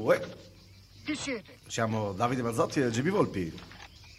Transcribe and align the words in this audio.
Uè, 0.00 0.18
Chi 1.04 1.14
siete? 1.14 1.58
siamo 1.66 2.12
Davide 2.14 2.40
Mazzotti 2.40 2.80
e 2.80 2.88
GB 2.88 3.08
Volpi. 3.08 3.52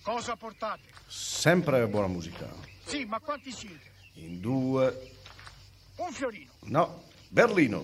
Cosa 0.03 0.35
portate? 0.35 0.81
Sempre 1.07 1.87
buona 1.87 2.05
musica. 2.07 2.47
Sì, 2.85 3.05
ma 3.05 3.19
quanti 3.19 3.51
siete? 3.51 3.89
In 4.13 4.39
due. 4.39 5.11
Un 5.95 6.11
fiorino. 6.11 6.51
No, 6.65 7.05
Berlino. 7.29 7.83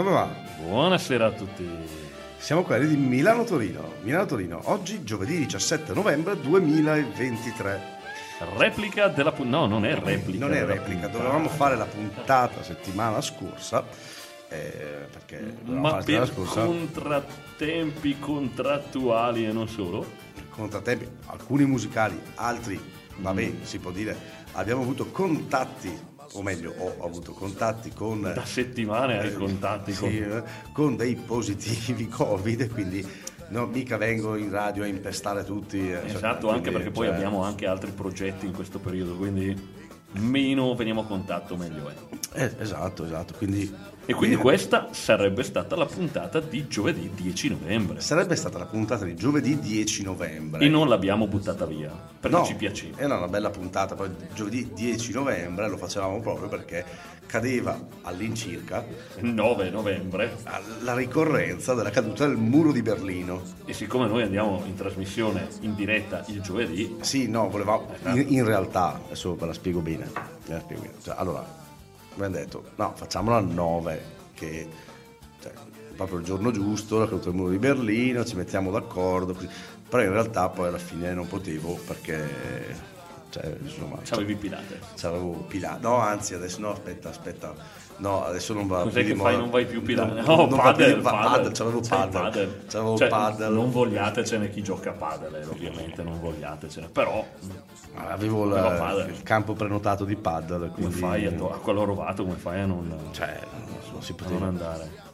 Come 0.00 0.12
va? 0.12 0.34
Buonasera 0.62 1.26
a 1.26 1.30
tutti. 1.32 1.68
Siamo 2.38 2.62
quelli 2.62 2.86
di 2.86 2.96
Milano-Torino. 2.96 3.96
Milano-Torino, 4.00 4.58
oggi 4.70 5.04
giovedì 5.04 5.36
17 5.40 5.92
novembre 5.92 6.40
2023. 6.40 7.98
Replica 8.56 9.08
della 9.08 9.30
puntata. 9.32 9.58
No, 9.58 9.66
non 9.66 9.84
è 9.84 9.94
replica. 9.94 10.38
Non 10.38 10.54
è 10.54 10.64
replica, 10.64 11.00
puntata. 11.08 11.18
dovevamo 11.18 11.48
fare 11.50 11.76
la 11.76 11.84
puntata 11.84 12.62
settimana 12.62 13.20
scorsa. 13.20 13.84
eh, 14.48 15.06
perché 15.12 15.58
Ma 15.64 15.96
per 16.02 16.26
scorsa 16.28 16.64
contrattempi 16.64 18.18
contrattuali 18.18 19.44
e 19.44 19.52
non 19.52 19.68
solo. 19.68 20.06
contrattempi, 20.48 21.06
alcuni 21.26 21.66
musicali, 21.66 22.18
altri, 22.36 22.80
vabbè, 23.16 23.46
Mm. 23.50 23.62
si 23.64 23.78
può 23.78 23.90
dire, 23.90 24.16
abbiamo 24.52 24.80
avuto 24.80 25.08
contatti, 25.10 25.94
o 26.32 26.42
meglio, 26.42 26.74
ho 26.76 27.04
avuto 27.04 27.32
contatti 27.32 27.90
con... 27.90 28.20
Da 28.20 28.44
settimane 28.44 29.18
hai 29.18 29.28
eh, 29.28 29.34
contatti 29.34 29.92
sì, 29.92 29.98
con. 30.00 30.08
eh, 30.08 30.44
con 30.72 30.96
dei 30.96 31.16
positivi 31.16 32.06
Covid, 32.08 32.70
quindi 32.72 33.06
no, 33.48 33.66
mica 33.66 33.96
vengo 33.96 34.36
in 34.36 34.50
radio 34.50 34.84
a 34.84 34.86
impestare 34.86 35.44
tutti. 35.44 35.90
eh, 35.90 36.00
cioè, 36.06 36.16
Esatto, 36.16 36.48
anche 36.48 36.62
quindi, 36.62 36.70
perché 36.70 36.90
poi 36.90 37.06
cioè, 37.06 37.14
abbiamo 37.14 37.42
anche 37.42 37.66
altri 37.66 37.90
progetti 37.90 38.46
in 38.46 38.52
questo 38.52 38.78
periodo, 38.78 39.16
quindi 39.16 39.78
meno 40.12 40.74
veniamo 40.74 41.02
a 41.02 41.04
contatto 41.04 41.56
meglio 41.56 41.88
è. 41.88 41.94
eh, 42.34 42.54
esatto, 42.58 43.04
esatto, 43.04 43.34
quindi... 43.36 43.89
E 44.06 44.14
quindi 44.14 44.34
quindi 44.36 44.36
questa 44.36 44.88
sarebbe 44.92 45.42
stata 45.44 45.76
la 45.76 45.86
puntata 45.86 46.40
di 46.40 46.66
giovedì 46.66 47.10
10 47.14 47.48
novembre. 47.50 48.00
Sarebbe 48.00 48.34
stata 48.34 48.58
la 48.58 48.66
puntata 48.66 49.04
di 49.04 49.14
giovedì 49.14 49.58
10 49.58 50.02
novembre. 50.02 50.64
E 50.64 50.68
non 50.68 50.88
l'abbiamo 50.88 51.26
buttata 51.28 51.64
via, 51.64 51.90
perché 52.18 52.36
No, 52.36 52.44
ci 52.44 52.54
piaceva. 52.54 52.98
Era 52.98 53.16
una 53.16 53.28
bella 53.28 53.50
puntata, 53.50 53.94
poi 53.94 54.10
giovedì 54.34 54.70
10 54.74 55.12
novembre 55.12 55.68
lo 55.68 55.76
facevamo 55.76 56.20
proprio 56.20 56.48
perché 56.48 56.84
cadeva 57.26 57.78
all'incirca 58.02 58.84
9 59.20 59.70
novembre 59.70 60.36
la 60.82 60.94
ricorrenza 60.96 61.74
della 61.74 61.90
caduta 61.90 62.26
del 62.26 62.36
muro 62.36 62.72
di 62.72 62.82
Berlino. 62.82 63.40
e 63.64 63.72
siccome 63.72 64.08
noi 64.08 64.22
andiamo 64.22 64.64
in 64.66 64.74
trasmissione 64.74 65.46
in 65.60 65.76
diretta 65.76 66.24
il 66.26 66.40
giovedì, 66.40 66.96
Sì, 67.02 67.28
no, 67.28 67.48
volevamo. 67.48 67.86
In, 68.06 68.24
in 68.28 68.44
realtà, 68.44 69.00
adesso 69.04 69.36
ve 69.36 69.46
la 69.46 69.52
spiego 69.52 69.80
bene. 69.80 70.10
la 70.46 70.58
spiego 70.58 70.82
bene. 70.82 70.94
Cioè, 71.00 71.14
allora, 71.16 71.58
abbiamo 72.14 72.34
detto, 72.34 72.70
no, 72.76 72.92
facciamola 72.94 73.36
a 73.36 73.40
9, 73.40 74.04
che 74.34 74.68
cioè, 75.40 75.52
proprio 75.96 76.18
il 76.18 76.24
giorno 76.24 76.50
giusto, 76.50 76.98
la 76.98 77.04
caduta 77.04 77.26
del 77.30 77.34
muro 77.34 77.50
di 77.50 77.58
Berlino, 77.58 78.24
ci 78.24 78.36
mettiamo 78.36 78.70
d'accordo. 78.70 79.36
Però 79.88 80.02
in 80.02 80.12
realtà 80.12 80.48
poi 80.48 80.68
alla 80.68 80.78
fine 80.78 81.12
non 81.12 81.26
potevo 81.26 81.74
perché. 81.74 82.88
Cioè, 83.30 83.56
insomma, 83.62 83.98
ci 84.02 84.12
avevi 84.14 84.34
pilate. 84.34 84.80
c'avevo 84.96 85.32
pilato. 85.48 85.88
No, 85.88 85.96
anzi, 85.98 86.34
adesso 86.34 86.60
no, 86.60 86.72
aspetta, 86.72 87.10
aspetta. 87.10 87.54
No, 88.00 88.24
adesso 88.24 88.52
non 88.54 88.66
va 88.66 88.82
Cos'è 88.82 89.00
più 89.00 89.08
che 89.08 89.12
di 89.14 89.18
fai? 89.20 89.36
Non 89.36 89.50
vai 89.50 89.66
più 89.66 89.82
pilare? 89.82 90.22
Non- 90.22 90.24
No, 90.36 90.46
più 90.46 90.56
padel, 90.56 91.00
va- 91.00 91.10
padel. 91.10 91.30
padel, 91.30 91.52
c'avevo 91.52 91.80
C'hai 91.80 92.08
padel. 92.08 92.62
C'avevo 92.68 92.96
Cioè, 92.96 93.08
padel. 93.08 93.52
Non 93.52 93.70
vogliatecene 93.70 94.50
chi 94.50 94.62
gioca 94.62 94.90
a 94.90 94.92
padel, 94.94 95.34
eh, 95.34 95.44
ovviamente, 95.46 96.02
non 96.02 96.18
vogliatecene. 96.20 96.88
Però, 96.88 97.24
Avevo 97.94 98.44
la- 98.44 98.62
Però 98.62 98.76
padel. 98.78 99.08
il 99.10 99.22
campo 99.22 99.52
prenotato 99.54 100.04
di 100.04 100.16
come 100.68 100.86
Quindi, 100.86 100.94
fai 100.94 101.26
a, 101.26 101.32
to- 101.32 101.52
a 101.52 101.58
quello 101.58 101.84
rovato, 101.84 102.22
come 102.24 102.36
fai 102.36 102.60
a 102.60 102.66
non, 102.66 102.92
Cioè, 103.10 103.38
non 103.92 104.02
si 104.02 104.12
poteva. 104.14 104.46
andare? 104.46 105.08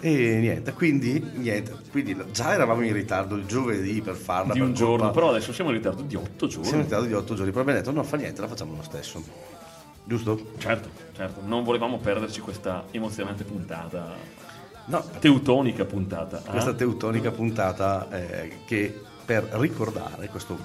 E 0.00 0.36
niente, 0.40 0.72
quindi, 0.72 1.24
niente, 1.36 1.74
quindi 1.90 2.16
già 2.32 2.52
eravamo 2.52 2.82
in 2.82 2.92
ritardo 2.92 3.34
il 3.36 3.46
giovedì 3.46 4.02
per 4.02 4.14
farla. 4.14 4.52
Di 4.52 4.58
per 4.58 4.68
un 4.68 4.74
colpa- 4.74 4.78
giorno, 4.96 5.10
però 5.10 5.28
adesso 5.30 5.52
siamo 5.52 5.70
in 5.70 5.76
ritardo 5.76 6.02
di 6.02 6.16
8 6.16 6.48
Siamo 6.48 6.64
in 6.64 6.70
giorni. 6.70 6.82
ritardo 6.82 7.06
di 7.06 7.12
otto 7.14 7.34
giorni, 7.34 7.50
però 7.50 7.62
abbiamo 7.62 7.80
detto 7.80 7.92
no, 7.92 8.02
fa 8.02 8.16
niente, 8.16 8.40
la 8.40 8.48
facciamo 8.48 8.74
lo 8.76 8.82
stesso. 8.82 9.22
Giusto? 10.08 10.52
Certo, 10.58 10.88
certo, 11.14 11.40
non 11.44 11.64
volevamo 11.64 11.98
perderci 11.98 12.40
questa 12.40 12.84
emozionante 12.92 13.42
puntata, 13.42 14.14
No, 14.86 15.02
teutonica 15.18 15.84
puntata. 15.84 16.42
eh? 16.46 16.50
questa 16.50 16.74
teutonica 16.74 17.32
puntata 17.32 18.08
eh, 18.10 18.58
che 18.66 19.00
per 19.24 19.42
ricordare 19.54 20.28
questo 20.28 20.56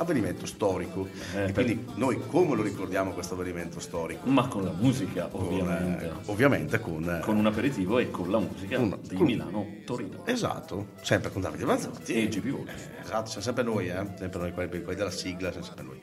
avvenimento 0.00 0.46
storico 0.46 1.06
Eh, 1.36 1.44
e 1.48 1.52
per- 1.52 1.64
quindi 1.64 1.86
noi 1.94 2.20
come 2.26 2.56
lo 2.56 2.62
ricordiamo 2.62 3.12
questo 3.12 3.34
avvenimento 3.34 3.78
storico? 3.78 4.28
Ma 4.28 4.48
con 4.48 4.64
la 4.64 4.72
musica, 4.72 5.26
Con, 5.26 5.42
ovviamente. 5.46 6.04
eh, 6.06 6.10
ovviamente 6.26 6.80
con, 6.80 7.08
eh, 7.08 7.20
Con 7.20 7.36
un 7.36 7.46
aperitivo 7.46 7.98
e 8.00 8.10
con 8.10 8.30
la 8.32 8.38
musica 8.40 8.76
Con- 8.78 8.98
di 9.00 9.14
con- 9.14 9.26
Milano-Torino. 9.26 10.26
Esatto, 10.26 10.88
sempre 11.02 11.30
con 11.30 11.40
Davide 11.42 11.64
Mazzotti 11.64 12.14
E 12.14 12.28
Volpi. 12.50 12.68
Eh, 12.70 13.00
Esatto, 13.02 13.26
siamo 13.26 13.42
sempre 13.44 13.62
noi, 13.62 13.88
eh? 13.88 14.06
sempre 14.18 14.40
noi, 14.40 14.52
quelli, 14.52 14.82
quelli 14.82 14.98
della 14.98 15.10
sigla, 15.12 15.50
siamo 15.52 15.66
sempre 15.66 15.84
noi. 15.84 16.00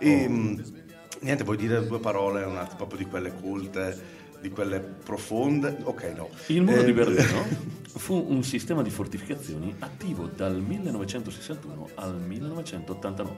E, 0.00 0.28
mh, 0.28 0.77
niente, 1.20 1.44
vuoi 1.44 1.56
dire 1.56 1.86
due 1.86 1.98
parole, 1.98 2.44
un 2.44 2.56
attimo, 2.56 2.76
proprio 2.76 2.98
di 2.98 3.06
quelle 3.06 3.32
culte, 3.32 4.26
di 4.40 4.50
quelle 4.50 4.80
profonde? 4.80 5.76
Ok, 5.82 6.12
no. 6.16 6.28
Il 6.46 6.62
muro 6.62 6.80
Eh, 6.80 6.84
di 6.84 6.92
Berlino 6.92 7.44
fu 7.96 8.26
un 8.28 8.42
sistema 8.42 8.82
di 8.82 8.90
fortificazioni 8.90 9.74
attivo 9.80 10.26
dal 10.26 10.56
1961 10.56 11.90
al 11.94 12.16
1989, 12.16 13.30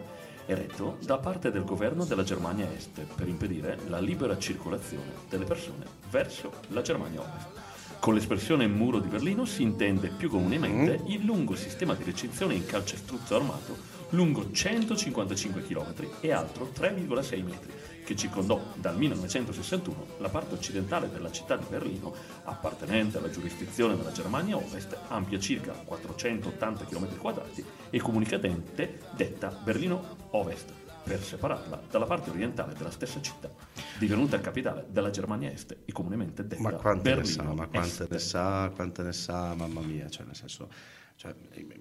eretto 0.46 0.98
da 1.04 1.18
parte 1.18 1.50
del 1.50 1.64
governo 1.64 2.04
della 2.04 2.22
Germania 2.22 2.68
Est 2.70 3.00
per 3.14 3.28
impedire 3.28 3.78
la 3.88 4.00
libera 4.00 4.38
circolazione 4.38 5.12
delle 5.28 5.44
persone 5.44 5.84
verso 6.10 6.52
la 6.68 6.82
Germania 6.82 7.20
Ovest. 7.20 7.68
Con 8.00 8.14
l'espressione 8.14 8.66
muro 8.66 8.98
di 8.98 9.08
Berlino 9.08 9.44
si 9.44 9.62
intende 9.62 10.08
più 10.08 10.30
comunemente 10.30 11.02
il 11.08 11.22
lungo 11.22 11.54
sistema 11.54 11.94
di 11.94 12.02
recinzione 12.02 12.54
in 12.54 12.64
calcestruzzo 12.64 13.36
armato 13.36 13.89
lungo 14.10 14.50
155 14.50 15.62
km 15.62 15.94
e 16.20 16.32
altro 16.32 16.70
3,6 16.74 17.44
metri, 17.44 17.72
che 18.04 18.16
circondò 18.16 18.60
dal 18.74 18.96
1961 18.96 20.06
la 20.18 20.28
parte 20.28 20.54
occidentale 20.54 21.10
della 21.10 21.30
città 21.30 21.56
di 21.56 21.66
Berlino, 21.68 22.14
appartenente 22.44 23.18
alla 23.18 23.30
giurisdizione 23.30 23.96
della 23.96 24.12
Germania 24.12 24.56
Ovest, 24.56 24.96
ampia 25.08 25.38
circa 25.38 25.72
480 25.72 26.84
km 26.84 27.16
quadrati 27.18 27.64
e 27.90 28.00
comunicamente 28.00 29.00
detta 29.14 29.50
Berlino 29.62 30.16
Ovest, 30.30 30.72
per 31.04 31.22
separarla 31.22 31.82
dalla 31.90 32.06
parte 32.06 32.30
orientale 32.30 32.74
della 32.74 32.90
stessa 32.90 33.20
città, 33.20 33.50
divenuta 33.98 34.40
capitale 34.40 34.86
della 34.88 35.10
Germania 35.10 35.50
Est 35.50 35.76
e 35.84 35.92
comunemente 35.92 36.46
detta 36.46 36.62
Ma 36.62 36.72
quante 36.72 37.08
ne 37.08 37.14
Berlino 37.14 37.42
sa, 37.42 37.54
ma 37.54 37.66
quante 37.68 38.02
Est. 38.02 38.10
ne 38.10 38.18
sa, 38.18 38.72
quante 38.74 39.02
ne 39.02 39.12
sa, 39.12 39.54
mamma 39.54 39.80
mia, 39.80 40.08
cioè 40.08 40.26
nel 40.26 40.36
senso, 40.36 40.68
cioè, 41.14 41.34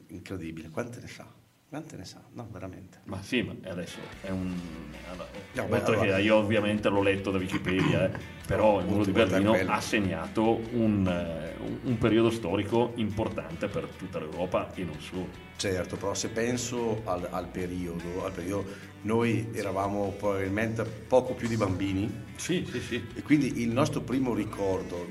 incredibile, 0.08 0.70
quante 0.70 1.00
ne 1.00 1.08
sa? 1.08 1.39
Quante 1.70 1.98
ne 1.98 2.06
sa? 2.06 2.20
No, 2.34 2.48
veramente. 2.52 2.98
Ma 3.04 3.22
sì, 3.22 3.44
ma 3.44 3.54
adesso 3.70 4.00
è 4.22 4.32
un... 4.32 4.52
No, 5.54 5.66
beh, 5.66 5.84
allora- 5.84 6.16
che 6.16 6.22
io 6.22 6.36
ovviamente 6.38 6.90
l'ho 6.90 7.04
letto 7.04 7.30
da 7.30 7.38
Wikipedia, 7.38 8.12
eh, 8.12 8.18
però 8.48 8.80
il 8.80 8.88
muro 8.88 9.06
di 9.06 9.12
Berlino 9.12 9.54
ha 9.54 9.80
segnato 9.80 10.62
un, 10.72 11.06
eh, 11.08 11.54
un- 11.62 11.80
un 11.84 11.98
periodo 12.00 12.32
storico 12.32 12.94
importante 12.96 13.68
per 13.68 13.86
tutta 13.86 14.18
l'Europa 14.18 14.74
e 14.74 14.84
non 14.84 15.00
solo. 15.00 15.28
Certo, 15.58 15.96
però 15.96 16.16
se 16.16 16.30
penso 16.30 17.02
al, 17.06 17.28
al 17.30 17.48
periodo, 17.50 18.26
al 18.26 18.32
periodo, 18.32 18.66
noi 19.02 19.50
eravamo 19.54 20.10
probabilmente 20.18 20.84
poco 20.84 21.34
più 21.36 21.48
di 21.48 21.56
bambini 21.56 22.12
Sì, 22.36 22.66
sì, 22.70 22.80
sì. 22.82 23.08
e 23.14 23.22
quindi 23.22 23.62
il 23.62 23.70
nostro 23.70 24.02
primo 24.02 24.34
ricordo 24.34 25.06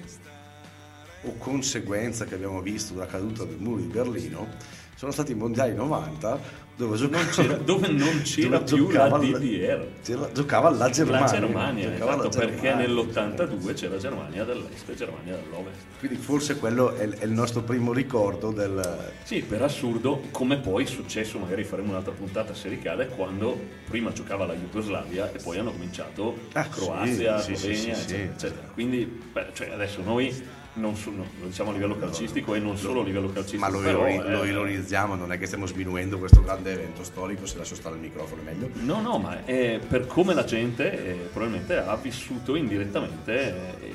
o 1.23 1.35
conseguenza 1.39 2.25
che 2.25 2.35
abbiamo 2.35 2.61
visto 2.61 2.95
della 2.95 3.07
caduta 3.07 3.45
del 3.45 3.57
muro 3.59 3.81
di 3.81 3.87
Berlino 3.89 4.47
sono 4.95 5.13
stati 5.13 5.31
i 5.33 5.35
mondiali 5.37 5.75
90 5.75 6.67
dove 6.77 6.97
giocava, 6.97 7.25
c'era- 7.31 7.55
dove 7.57 7.89
non 7.89 8.23
c'era 8.23 8.59
dove 8.59 8.65
più 8.77 8.89
la 8.91 9.09
DDR. 9.19 9.87
c'era- 10.03 10.31
giocava 10.33 10.71
la 10.71 10.91
Germania. 10.91 11.21
La 11.27 11.39
Germania, 11.39 11.89
la 11.89 11.95
esatto, 11.95 12.29
perché 12.31 12.61
Germania. 12.61 12.87
nell'82 12.87 13.75
c'era 13.75 13.97
Germania 13.97 14.45
dell'est 14.45 14.89
e 14.89 14.95
Germania 14.95 15.35
dell'ovest. 15.37 15.77
Quindi 15.99 16.17
forse 16.19 16.57
quello 16.57 16.95
è, 16.95 17.09
è 17.09 17.25
il 17.25 17.31
nostro 17.33 17.63
primo 17.63 17.93
ricordo 17.93 18.51
del... 18.53 19.13
Sì, 19.25 19.41
per 19.43 19.63
assurdo, 19.63 20.23
come 20.33 20.59
poi 20.59 20.85
è 20.85 20.87
successo, 20.87 21.39
magari 21.39 21.65
faremo 21.65 21.91
un'altra 21.91 22.13
puntata 22.13 22.55
se 22.55 22.69
ricade, 22.69 23.09
quando 23.09 23.57
prima 23.89 24.13
giocava 24.13 24.47
la 24.47 24.55
Jugoslavia 24.55 25.33
e 25.33 25.39
poi 25.43 25.59
hanno 25.59 25.73
cominciato 25.73 26.37
Ah, 26.53 26.69
Croazia, 26.69 27.39
sì, 27.41 27.55
Slovenia, 27.57 27.95
sì, 27.95 28.01
sì, 28.01 28.15
eccetera, 28.15 28.33
eccetera. 28.33 28.69
Quindi, 28.73 29.21
beh, 29.33 29.47
cioè, 29.53 29.71
adesso 29.71 30.01
noi 30.03 30.57
non 30.75 30.97
so- 30.97 31.11
no, 31.11 31.27
lo 31.41 31.47
diciamo 31.47 31.71
a 31.71 31.73
livello 31.73 31.99
calcistico 31.99 32.55
e 32.55 32.61
non 32.61 32.77
solo 32.77 33.01
a 33.01 33.05
livello 33.05 33.31
calcistico, 33.31 33.63
Ma 33.65 33.69
lo, 33.69 33.81
però, 33.81 34.01
lo 34.03 34.43
eh, 34.45 34.49
ironizziamo, 34.49 35.15
non 35.15 35.33
è 35.33 35.39
che 35.39 35.47
stiamo 35.47 35.67
sminuendo 35.67 36.19
questo 36.19 36.43
grande 36.43 36.73
evento 36.73 37.03
storico, 37.05 37.47
se 37.47 37.59
lascio 37.59 37.75
stare 37.75 37.97
il 37.97 38.01
microfono 38.01 38.43
è 38.43 38.45
meglio. 38.45 38.71
No, 38.75 39.01
no, 39.01 39.19
ma 39.19 39.45
è 39.45 39.81
per 39.87 40.07
come 40.07 40.35
la 40.35 40.45
gente 40.45 40.93
eh, 40.93 41.13
probabilmente 41.33 41.77
ha 41.77 41.97
vissuto 41.97 42.55
indirettamente 42.55 43.81
eh, 43.81 43.93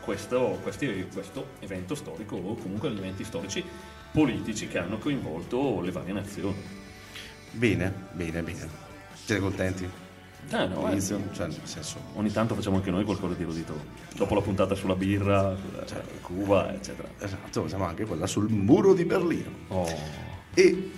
questo, 0.00 0.58
questi- 0.62 1.06
questo 1.12 1.48
evento 1.60 1.94
storico 1.94 2.36
o 2.36 2.54
comunque 2.56 2.90
gli 2.90 2.98
eventi 2.98 3.24
storici 3.24 3.62
politici 4.10 4.66
che 4.68 4.78
hanno 4.78 4.98
coinvolto 4.98 5.80
le 5.80 5.90
varie 5.92 6.12
nazioni. 6.14 6.56
Bene, 7.50 7.92
bene, 8.12 8.42
bene. 8.42 8.68
Siete 9.12 9.40
contenti? 9.40 9.88
Eh, 10.50 10.66
no, 10.66 10.88
eh, 10.88 10.92
Inizio? 10.92 11.20
Cioè, 11.32 11.46
nel 11.46 11.60
senso... 11.64 11.98
ogni 12.14 12.30
tanto 12.30 12.54
facciamo 12.54 12.76
anche 12.76 12.90
noi 12.90 13.04
qualcosa 13.04 13.34
di 13.34 13.42
erudito. 13.42 13.74
Dopo 14.16 14.34
la 14.34 14.40
puntata 14.40 14.74
sulla 14.74 14.94
birra, 14.94 15.56
Cioè, 15.86 16.02
Cuba, 16.22 16.72
eccetera. 16.72 17.08
Esatto, 17.18 17.62
facciamo 17.62 17.84
anche 17.84 18.04
quella 18.06 18.26
sul 18.26 18.48
muro 18.50 18.94
di 18.94 19.04
Berlino. 19.04 19.50
Oh, 19.68 19.86
E 20.54 20.90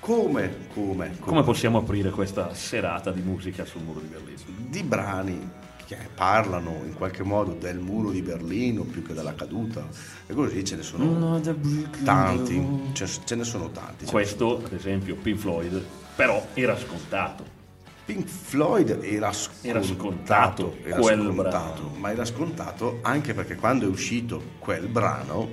come, 0.00 0.66
come, 0.72 1.16
Come 1.18 1.42
possiamo 1.42 1.78
aprire 1.78 2.10
questa 2.10 2.54
serata 2.54 3.10
di 3.10 3.20
musica 3.20 3.64
sul 3.64 3.82
muro 3.82 4.00
di 4.00 4.06
Berlino? 4.06 4.22
di 4.68 4.82
brani 4.82 5.50
che 5.86 5.96
parlano 6.14 6.80
in 6.84 6.94
qualche 6.94 7.22
modo 7.22 7.52
del 7.52 7.78
muro 7.78 8.10
di 8.10 8.22
Berlino 8.22 8.82
più 8.82 9.02
che 9.02 9.12
della 9.14 9.34
caduta 9.34 9.86
e 10.26 10.32
così 10.34 10.64
ce 10.64 10.76
ne 10.76 10.82
sono 10.82 11.40
tanti, 12.04 12.90
ce, 12.92 13.06
ce 13.24 13.34
ne 13.34 13.44
sono 13.44 13.70
tanti. 13.70 14.06
Questo, 14.06 14.62
ad 14.64 14.72
esempio, 14.72 15.14
Pink 15.16 15.38
Floyd, 15.38 15.82
però 16.16 16.44
era 16.54 16.76
scontato. 16.76 17.53
Pink 18.04 18.26
Floyd 18.26 18.98
era 19.02 19.32
scontato, 19.32 19.66
Era 19.68 19.82
scontato 19.82 20.76
era 20.84 20.96
quel 20.96 21.18
scontato, 21.20 21.82
brano. 21.82 21.96
ma 21.98 22.10
era 22.10 22.24
scontato 22.24 22.98
anche 23.02 23.32
perché 23.32 23.54
quando 23.56 23.86
è 23.86 23.88
uscito 23.88 24.42
quel 24.58 24.86
brano 24.88 25.50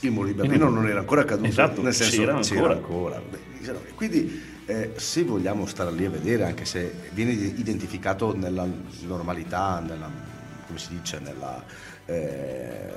il 0.00 0.10
muro 0.10 0.26
di 0.26 0.34
Berlino 0.34 0.68
non 0.68 0.86
era 0.86 0.98
ancora 0.98 1.24
caduto, 1.24 1.48
Esatto, 1.48 1.80
nel 1.80 1.94
senso 1.94 2.16
c'era 2.20 2.36
ancora. 2.36 2.74
ancora. 2.74 3.22
Beh, 3.26 3.72
Quindi 3.94 4.42
eh, 4.66 4.92
se 4.96 5.22
vogliamo 5.24 5.64
stare 5.64 5.90
lì 5.92 6.04
a 6.04 6.10
vedere, 6.10 6.44
anche 6.44 6.66
se 6.66 6.92
viene 7.12 7.32
identificato 7.32 8.36
nella 8.36 8.66
normalità, 9.06 9.80
nella, 9.80 10.10
come 10.66 10.78
si 10.78 10.88
dice, 10.90 11.20
nella... 11.20 11.64
eh, 12.04 12.92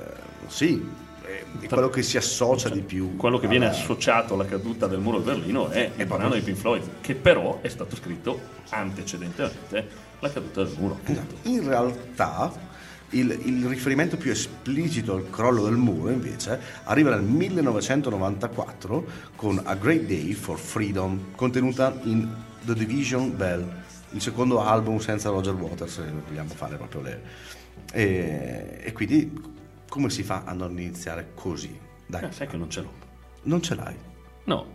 sì, 0.48 0.86
quello 1.68 1.88
che 1.88 2.02
si 2.02 2.16
associa 2.16 2.68
di 2.68 2.80
più. 2.80 3.16
Quello 3.16 3.38
che 3.38 3.48
viene 3.48 3.66
associato 3.66 4.34
alla 4.34 4.44
caduta 4.44 4.86
del 4.86 5.00
muro 5.00 5.18
di 5.18 5.24
Berlino 5.24 5.68
è 5.68 5.90
il 5.96 6.06
brano 6.06 6.34
di 6.34 6.40
Pink 6.40 6.58
Floyd, 6.58 6.82
che 7.00 7.14
però 7.14 7.60
è 7.60 7.68
stato 7.68 7.96
scritto 7.96 8.40
antecedentemente 8.70 9.88
alla 10.18 10.32
caduta 10.32 10.64
del 10.64 10.74
muro. 10.78 10.94
appunto. 10.94 11.36
In 11.42 11.66
realtà 11.66 12.52
il, 13.10 13.30
il 13.44 13.66
riferimento 13.66 14.16
più 14.16 14.30
esplicito 14.30 15.14
al 15.14 15.30
crollo 15.30 15.64
del 15.64 15.76
muro 15.76 16.10
invece 16.10 16.60
arriva 16.84 17.10
nel 17.10 17.22
1994 17.22 19.06
con 19.34 19.60
A 19.64 19.74
Great 19.74 20.02
Day 20.02 20.32
for 20.32 20.58
Freedom 20.58 21.32
contenuta 21.34 21.98
in 22.02 22.28
The 22.64 22.74
Division 22.74 23.34
Bell, 23.34 23.66
il 24.10 24.20
secondo 24.20 24.62
album 24.62 24.98
senza 24.98 25.30
Roger 25.30 25.54
Waters, 25.54 25.94
se 25.94 26.04
vogliamo 26.26 26.52
fare 26.54 26.76
proprio 26.76 27.00
le... 27.02 27.22
E, 27.92 28.80
e 28.82 28.92
quindi 28.92 29.56
come 29.88 30.10
si 30.10 30.22
fa 30.22 30.42
a 30.44 30.52
non 30.52 30.70
iniziare 30.78 31.30
così? 31.34 31.78
Dai, 32.06 32.24
Eh, 32.24 32.32
sai 32.32 32.46
che 32.46 32.56
non 32.56 32.70
ce 32.70 32.80
l'ho. 32.82 32.92
non 33.42 33.62
ce 33.62 33.74
l'hai. 33.74 33.94
No. 34.44 34.66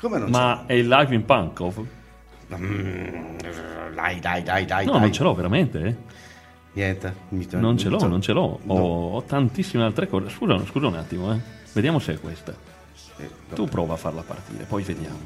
Come 0.00 0.18
non 0.18 0.30
Ma 0.30 0.64
è 0.66 0.72
il 0.74 0.88
live 0.88 1.14
in 1.14 1.24
Pankov? 1.24 1.74
ce 1.76 1.84
l'hai? 2.48 2.60
Mm, 2.60 3.36
Dai, 3.94 4.20
dai, 4.20 4.42
dai, 4.42 4.64
dai. 4.66 4.84
No, 4.86 4.92
dai. 4.92 5.00
non 5.02 5.12
ce 5.12 5.22
l'ho 5.22 5.34
veramente. 5.34 5.96
Niente. 6.72 7.14
mi- 7.28 7.46
Non 7.52 7.78
ce 7.78 7.88
l'ho, 7.88 8.06
non 8.08 8.20
ce 8.20 8.32
l'ho. 8.32 8.58
No. 8.64 8.74
Ho, 8.74 9.10
ho 9.16 9.22
tantissime 9.22 9.84
altre 9.84 10.08
cose. 10.08 10.28
Scusa, 10.30 10.58
scusa 10.66 10.88
un 10.88 10.94
attimo, 10.96 11.32
eh. 11.32 11.38
Vediamo 11.72 11.98
se 12.00 12.14
è 12.14 12.20
questa. 12.20 12.52
Eh, 13.18 13.30
Tu 13.54 13.66
prova 13.66 13.94
a 13.94 13.96
farla 13.96 14.22
partire, 14.22 14.64
poi 14.64 14.82
vediamo. 14.82 15.18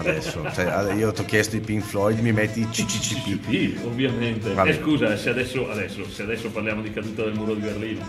Adesso, 0.00 0.44
cioè, 0.52 0.92
io 0.94 1.12
ti 1.12 1.20
ho 1.20 1.24
chiesto 1.24 1.56
i 1.56 1.60
Pink 1.60 1.82
Floyd, 1.84 2.18
mi 2.20 2.32
metti 2.32 2.60
i 2.60 2.68
CCCP. 2.68 3.48
Sì, 3.48 3.78
ovviamente. 3.84 4.52
Vabbè. 4.52 4.70
Eh, 4.70 4.80
scusa, 4.80 5.16
se 5.16 5.30
adesso, 5.30 5.70
adesso, 5.70 6.08
se 6.10 6.22
adesso 6.22 6.50
parliamo 6.50 6.82
di 6.82 6.92
caduta 6.92 7.22
del 7.24 7.34
muro 7.34 7.54
di 7.54 7.60
Berlino, 7.60 8.04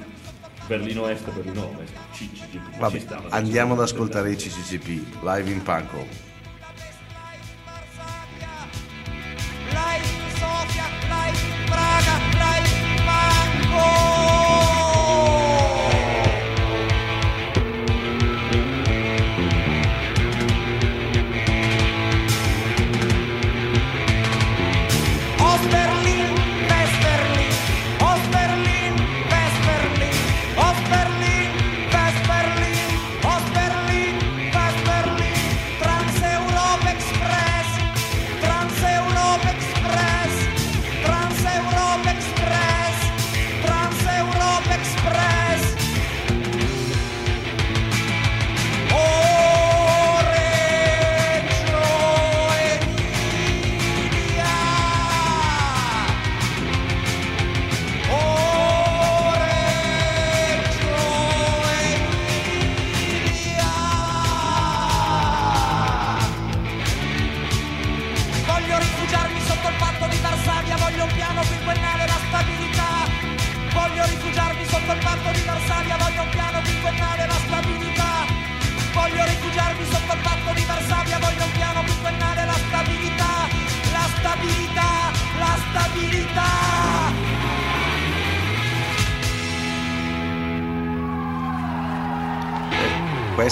Berlino 0.67 1.07
Est 1.07 1.27
e 1.27 1.31
Berlino 1.31 1.65
Ovest, 1.73 1.93
ci 2.13 2.29
Vabbè, 2.79 2.99
stava. 2.99 3.29
andiamo 3.29 3.73
ad 3.73 3.81
ascoltare 3.81 4.31
i 4.31 4.35
CCCP, 4.35 5.21
live 5.23 5.49
in 5.51 5.61
Panko. 5.61 6.05
Live 9.69 10.05
in 10.05 10.29
Sofia, 10.37 10.85
live 11.09 11.37
in 11.39 11.65
Praga, 11.65 12.13
live 12.33 12.69
in 12.69 13.05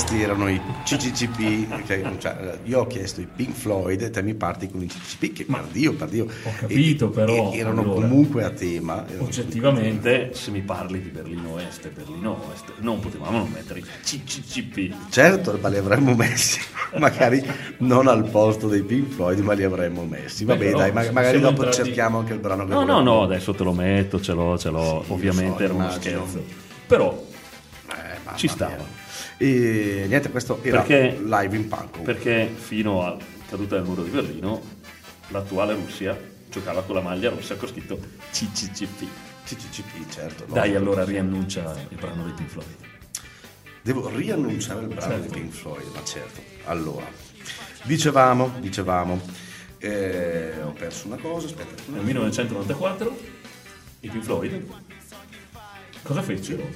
Questi 0.10 0.24
erano 0.26 0.50
i 0.50 0.60
CCCP, 0.86 1.86
che- 1.86 2.04
cioè, 2.18 2.58
io 2.64 2.80
ho 2.80 2.88
chiesto 2.88 3.22
i 3.22 3.28
Pink 3.28 3.54
Floyd 3.54 4.02
e 4.02 4.10
te 4.10 4.24
mi 4.24 4.34
parti 4.34 4.68
con 4.68 4.82
i 4.82 4.88
CCCP 4.88 5.34
che 5.34 5.46
per 5.46 5.66
Dio, 5.72 5.94
per 5.94 6.08
Dio. 6.10 6.24
Ho 6.24 6.52
capito, 6.58 7.06
e- 7.06 7.10
però, 7.12 7.52
e- 7.54 7.58
erano 7.60 7.82
allora- 7.82 8.08
comunque 8.08 8.44
a 8.44 8.50
tema. 8.50 9.06
Oggettivamente, 9.20 10.32
se 10.34 10.50
mi 10.50 10.62
parli 10.62 11.00
di 11.00 11.10
Berlino 11.10 11.60
Est 11.60 11.86
e 11.86 11.90
Berlino 11.90 12.44
Ovest, 12.44 12.74
non 12.80 12.98
potevamo 13.00 13.38
non 13.38 13.52
mettere 13.52 13.82
i 13.82 13.84
CCCP. 14.04 15.12
Certo, 15.12 15.60
ma 15.62 15.68
li 15.70 15.78
avremmo 15.78 16.16
messi, 16.16 16.60
magari 16.98 17.46
non 17.78 18.08
al 18.08 18.28
posto 18.28 18.68
dei 18.68 18.82
Pink 18.82 19.12
Floyd, 19.14 19.38
ma 19.42 19.54
li 19.54 19.64
avremmo 19.64 20.06
messi. 20.06 20.44
Vabbè, 20.44 20.58
però, 20.66 20.78
dai, 20.80 20.92
ma- 20.92 21.12
magari 21.12 21.40
dopo 21.40 21.64
entrati- 21.66 21.84
cerchiamo 21.84 22.18
anche 22.18 22.34
il 22.34 22.40
brano 22.40 22.66
che 22.66 22.74
No, 22.74 22.84
no, 22.84 23.00
no, 23.02 23.22
adesso 23.22 23.54
te 23.54 23.64
lo 23.64 23.74
metto, 23.74 24.20
ce 24.20 24.34
l'ho, 24.34 24.58
ce 24.58 24.72
l'ho. 24.72 25.04
Sì, 25.06 25.12
Ovviamente 25.12 25.58
so, 25.58 25.64
era 25.66 25.74
uno 25.76 25.92
scherzo. 25.92 26.44
Però 26.88 27.28
Eh, 27.92 28.36
Ci 28.36 28.48
mia. 28.58 28.98
E 29.42 30.06
niente, 30.08 30.30
questo 30.32 30.60
era 30.64 30.82
Perché- 30.82 31.18
live 31.24 31.56
in 31.56 31.68
Pankow. 31.70 32.04
perché 32.04 32.52
fino 32.54 33.06
alla 33.06 33.18
caduta 33.48 33.76
del 33.76 33.86
muro 33.86 34.04
di 34.04 34.10
Berlino 34.10 34.62
l'attuale 35.30 35.74
Russia 35.76 36.18
giocava 36.50 36.82
con 36.84 36.96
la 36.96 37.02
maglia 37.02 37.30
rossa 37.30 37.56
con 37.56 37.70
scritto 37.70 37.98
CCCP. 38.32 39.08
CCCP, 39.46 40.10
certo. 40.10 40.44
no. 40.48 40.54
Dai, 40.56 40.76
allora 40.76 41.04
riannuncia 41.06 41.74
il 41.90 41.96
brano 41.96 42.24
dei 42.26 42.34
Pink 42.34 42.50
Floyd. 42.50 42.68
Devo 43.82 44.10
riannunciare 44.10 44.82
il 44.82 44.88
brano 44.88 45.12
Certo. 45.14 45.28
di 45.34 45.40
Pink 45.40 45.52
Floyd, 45.54 45.88
ma 45.94 46.04
certo. 46.04 46.42
Allora, 46.66 47.08
dicevamo, 47.84 48.52
dicevamo, 48.60 49.22
eh, 49.78 50.54
ho 50.64 50.72
perso 50.74 51.08
una 51.08 51.16
cosa, 51.16 51.46
aspetta. 51.48 51.82
Nel 51.94 52.04
1994 52.04 53.18
i 54.02 54.10
Pink 54.10 54.24
Floyd 54.24 54.66
cosa 56.04 56.22
fecero? 56.22 56.68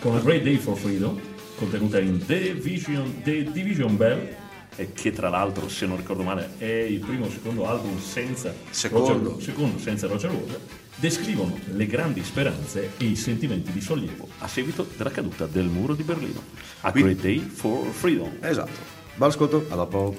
Con 0.00 0.16
A 0.16 0.20
Great 0.20 0.42
Day 0.42 0.56
for 0.56 0.76
Freedom, 0.76 1.18
contenuta 1.56 1.98
in 1.98 2.24
The 2.24 2.54
Vision, 2.54 3.22
The 3.22 3.50
Division 3.50 3.96
Bell, 3.96 4.34
e 4.76 4.92
che 4.92 5.10
tra 5.10 5.28
l'altro, 5.28 5.68
se 5.68 5.86
non 5.86 5.96
ricordo 5.96 6.22
male, 6.22 6.50
è 6.58 6.64
il 6.64 7.00
primo 7.00 7.24
o 7.26 7.30
secondo 7.30 7.66
album 7.66 7.98
senza 7.98 8.54
Secondo. 8.70 9.30
Roger, 9.30 9.42
secondo 9.42 9.78
senza 9.78 10.06
Roger 10.06 10.30
Waters, 10.30 10.60
descrivono 10.96 11.58
le 11.72 11.86
grandi 11.86 12.22
speranze 12.22 12.92
e 12.98 13.04
i 13.04 13.16
sentimenti 13.16 13.72
di 13.72 13.80
sollievo 13.80 14.28
a 14.38 14.48
seguito 14.48 14.86
della 14.96 15.10
caduta 15.10 15.46
del 15.46 15.66
muro 15.66 15.94
di 15.94 16.02
Berlino. 16.02 16.42
A 16.82 16.90
Quindi- 16.92 17.14
Great 17.14 17.38
Day 17.38 17.48
for 17.48 17.86
Freedom. 17.86 18.30
Esatto. 18.40 18.94
Buon 19.16 19.30
ascolto, 19.30 19.66
a 19.70 19.74
dopo. 19.74 20.14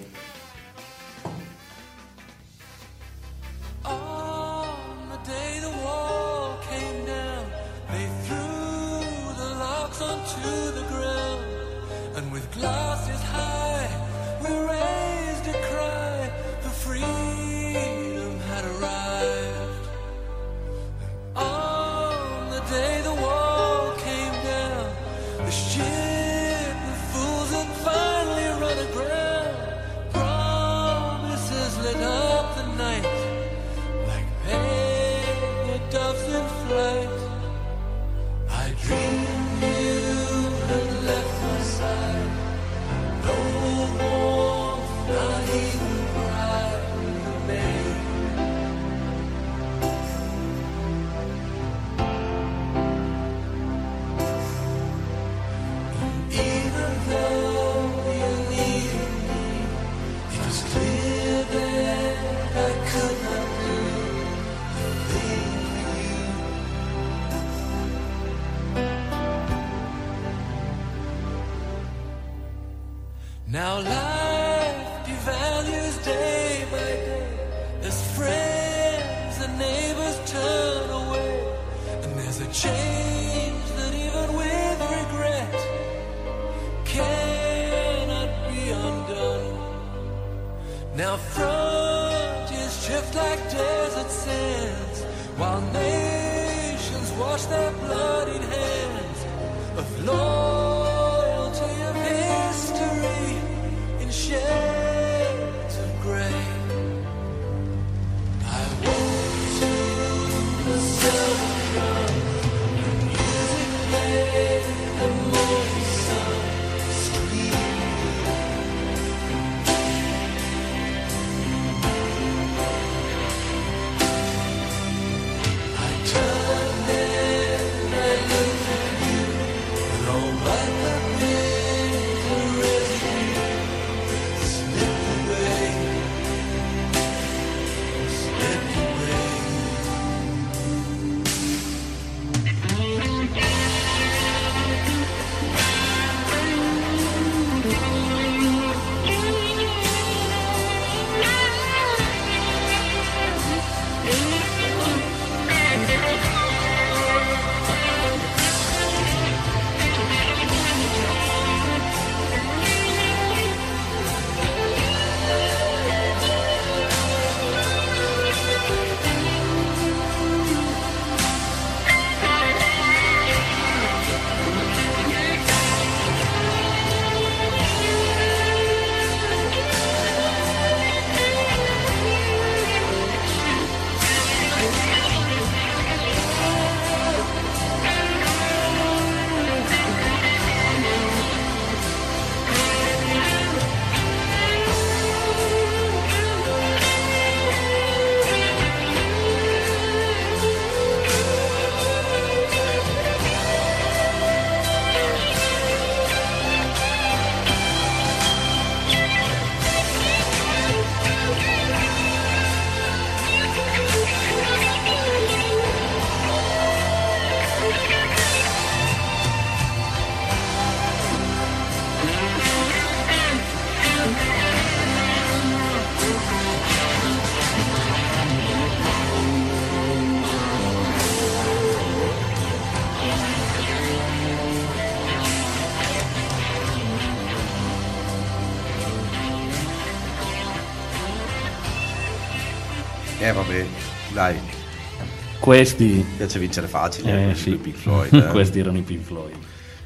Questi, 245.47 246.05
piace 246.17 246.39
vincere 246.39 246.67
facile. 246.67 247.21
eh, 247.21 247.25
questi 247.27 247.51
sì, 247.51 247.55
Pink 247.55 247.75
Floyd. 247.77 248.13
eh. 248.21 248.27
questi 248.31 248.59
erano 248.59 248.79
i 248.79 248.81
Pink 248.81 249.01
Floyd. 249.01 249.35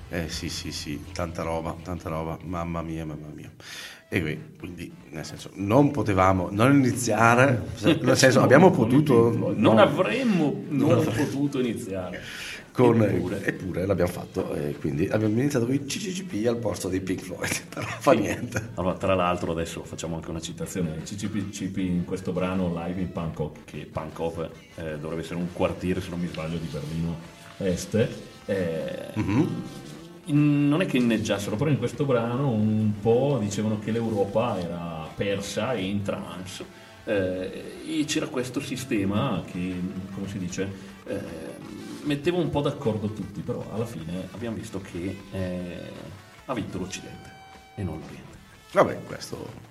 Eh 0.09 0.27
sì, 0.27 0.49
sì, 0.49 0.71
sì, 0.71 0.99
tanta 1.13 1.43
roba, 1.43 1.75
tanta 1.83 2.09
roba, 2.09 2.35
mamma 2.45 2.81
mia, 2.81 3.05
mamma 3.05 3.27
mia. 3.31 3.51
E 4.09 4.21
qui, 4.23 4.39
quindi, 4.57 4.91
nel 5.11 5.23
senso, 5.23 5.51
non 5.53 5.91
potevamo 5.91 6.47
non 6.49 6.73
iniziare, 6.73 7.61
nel 8.01 8.17
senso, 8.17 8.41
abbiamo 8.41 8.71
potuto... 8.71 9.53
Non 9.55 9.77
avremmo 9.77 10.63
non 10.69 11.03
potuto 11.03 11.59
iniziare. 11.59 12.23
Con, 12.81 13.01
Eppure. 13.01 13.45
eppure. 13.45 13.85
l'abbiamo 13.85 14.11
fatto, 14.11 14.53
e 14.55 14.75
quindi 14.79 15.07
abbiamo 15.07 15.39
iniziato 15.39 15.65
con 15.65 15.73
i 15.75 15.85
CCCP 15.85 16.45
al 16.47 16.57
posto 16.57 16.87
dei 16.89 17.01
Pink 17.01 17.21
Floyd, 17.21 17.65
però 17.73 17.85
fa 17.87 18.13
niente. 18.13 18.69
Allora, 18.75 18.95
tra 18.95 19.13
l'altro 19.15 19.51
adesso 19.51 19.83
facciamo 19.83 20.15
anche 20.15 20.29
una 20.29 20.41
citazione 20.41 21.01
CCP 21.03 21.77
in 21.77 22.05
questo 22.05 22.31
brano 22.31 22.71
live 22.85 23.01
in 23.01 23.09
Bangkok, 23.11 23.63
che 23.65 23.87
Bangkok 23.91 24.49
eh, 24.75 24.97
dovrebbe 24.99 25.21
essere 25.21 25.35
un 25.35 25.47
quartiere, 25.53 26.01
se 26.01 26.09
non 26.09 26.19
mi 26.19 26.27
sbaglio, 26.27 26.57
di 26.57 26.67
Berlino 26.71 27.17
Est. 27.57 28.07
Eh, 28.45 29.13
in- 30.25 30.67
non 30.67 30.81
è 30.81 30.85
che 30.85 30.97
inneggiassero, 30.97 31.55
però 31.55 31.69
in 31.69 31.77
questo 31.77 32.05
brano 32.05 32.49
un 32.51 32.93
po' 33.01 33.37
dicevano 33.41 33.79
che 33.79 33.91
l'Europa 33.91 34.59
era 34.59 35.07
persa 35.15 35.73
e 35.73 35.83
in 35.85 36.01
trance. 36.03 36.63
Eh, 37.03 37.63
e 37.87 38.03
c'era 38.05 38.27
questo 38.27 38.59
sistema 38.59 39.43
che, 39.49 39.73
come 40.13 40.27
si 40.27 40.37
dice, 40.37 40.69
eh, 41.07 41.19
metteva 42.03 42.37
un 42.37 42.49
po' 42.49 42.61
d'accordo 42.61 43.11
tutti, 43.11 43.41
però 43.41 43.65
alla 43.73 43.85
fine 43.85 44.27
abbiamo 44.31 44.55
visto 44.55 44.81
che 44.81 45.17
eh, 45.31 45.91
ha 46.45 46.53
vinto 46.53 46.77
l'Occidente 46.77 47.29
e 47.75 47.83
non 47.83 47.99
l'Oriente. 47.99 48.37
Vabbè, 48.71 49.03
questo... 49.03 49.69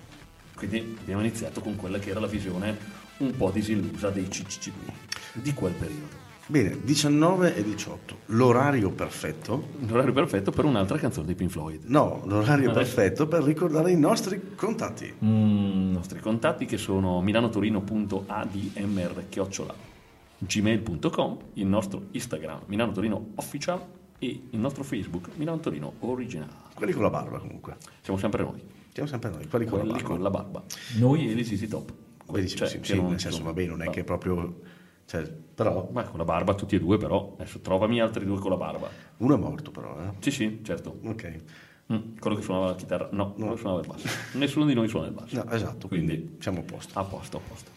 Quindi 0.55 0.97
abbiamo 1.01 1.21
iniziato 1.21 1.61
con 1.61 1.75
quella 1.75 1.97
che 1.97 2.11
era 2.11 2.19
la 2.19 2.27
visione 2.27 2.77
un 3.17 3.35
po' 3.35 3.49
disillusa 3.49 4.09
dei 4.09 4.27
CCCP 4.27 4.91
di 5.33 5.53
quel 5.53 5.73
periodo. 5.73 6.19
Bene, 6.47 6.79
19 6.83 7.55
e 7.55 7.63
18, 7.63 8.17
l'orario 8.27 8.91
perfetto? 8.91 9.69
L'orario 9.87 10.11
perfetto 10.11 10.51
per 10.51 10.65
un'altra 10.65 10.97
canzone 10.97 11.27
di 11.27 11.35
Pink 11.35 11.49
Floyd. 11.49 11.83
No, 11.85 12.21
l'orario 12.25 12.71
Adesso- 12.71 12.95
perfetto 12.95 13.27
per 13.27 13.43
ricordare 13.43 13.91
i 13.91 13.97
nostri 13.97 14.53
contatti. 14.55 15.13
Mm, 15.23 15.89
I 15.89 15.91
nostri 15.93 16.19
contatti 16.19 16.65
che 16.65 16.77
sono 16.77 17.21
milanotorino.admr 17.21 19.23
gmail.com 20.45 21.37
il 21.53 21.65
nostro 21.67 22.07
Instagram 22.11 22.61
Milano 22.67 22.91
Torino 22.91 23.27
Official 23.35 23.81
e 24.19 24.27
il 24.49 24.59
nostro 24.59 24.83
Facebook 24.83 25.29
Milano 25.35 25.59
Torino 25.59 25.93
Original. 25.99 26.49
Quelli 26.73 26.93
con 26.93 27.03
la 27.03 27.09
barba 27.09 27.39
comunque. 27.39 27.77
Siamo 28.01 28.19
sempre 28.19 28.43
noi, 28.43 28.61
Siamo 28.93 29.07
sempre 29.09 29.29
noi, 29.29 29.47
quelli 29.47 29.65
con 29.65 29.79
la 29.79 29.83
quelli 29.85 30.01
barba. 30.01 30.07
con 30.15 30.21
la 30.23 30.29
barba. 30.29 30.63
Noi 30.97 31.29
e 31.29 31.33
gli 31.33 31.43
Sisi 31.43 31.67
Top. 31.67 31.91
Benissimo, 32.29 32.59
Cioè, 32.59 32.67
sì, 32.69 32.79
sì, 32.81 32.95
non- 32.95 33.09
nel 33.09 33.19
senso, 33.19 33.37
insomma, 33.37 33.49
va 33.49 33.55
bene, 33.55 33.69
non 33.69 33.81
è 33.81 33.89
che 33.89 34.03
proprio... 34.03 34.59
Cioè, 35.05 35.23
però 35.29 35.83
Beh, 35.91 36.05
con 36.05 36.17
la 36.19 36.23
barba 36.23 36.53
tutti 36.53 36.75
e 36.75 36.79
due 36.79 36.97
però, 36.97 37.33
adesso 37.37 37.59
trovami 37.59 37.99
altri 37.99 38.23
due 38.25 38.39
con 38.39 38.51
la 38.51 38.57
barba. 38.57 38.89
uno 39.17 39.35
è 39.35 39.37
morto 39.37 39.69
però, 39.71 39.97
eh. 39.99 40.13
Sì, 40.19 40.31
sì, 40.31 40.59
certo. 40.63 40.99
Ok. 41.03 41.41
Mm, 41.91 42.17
quello 42.19 42.37
che 42.37 42.41
suonava 42.43 42.67
la 42.67 42.75
chitarra, 42.75 43.09
no, 43.11 43.33
quello 43.33 43.51
che 43.53 43.59
suonava 43.59 43.81
il 43.81 43.87
basso. 43.87 44.07
Nessuno 44.37 44.65
di 44.65 44.73
noi 44.73 44.87
suona 44.87 45.07
il 45.07 45.13
basso. 45.13 45.35
No, 45.43 45.49
esatto, 45.51 45.87
quindi, 45.89 46.15
Quindi- 46.15 46.35
siamo 46.41 46.59
a 46.59 46.63
posto. 46.63 46.97
A 46.99 47.03
posto, 47.03 47.37
a 47.37 47.39
posto. 47.45 47.71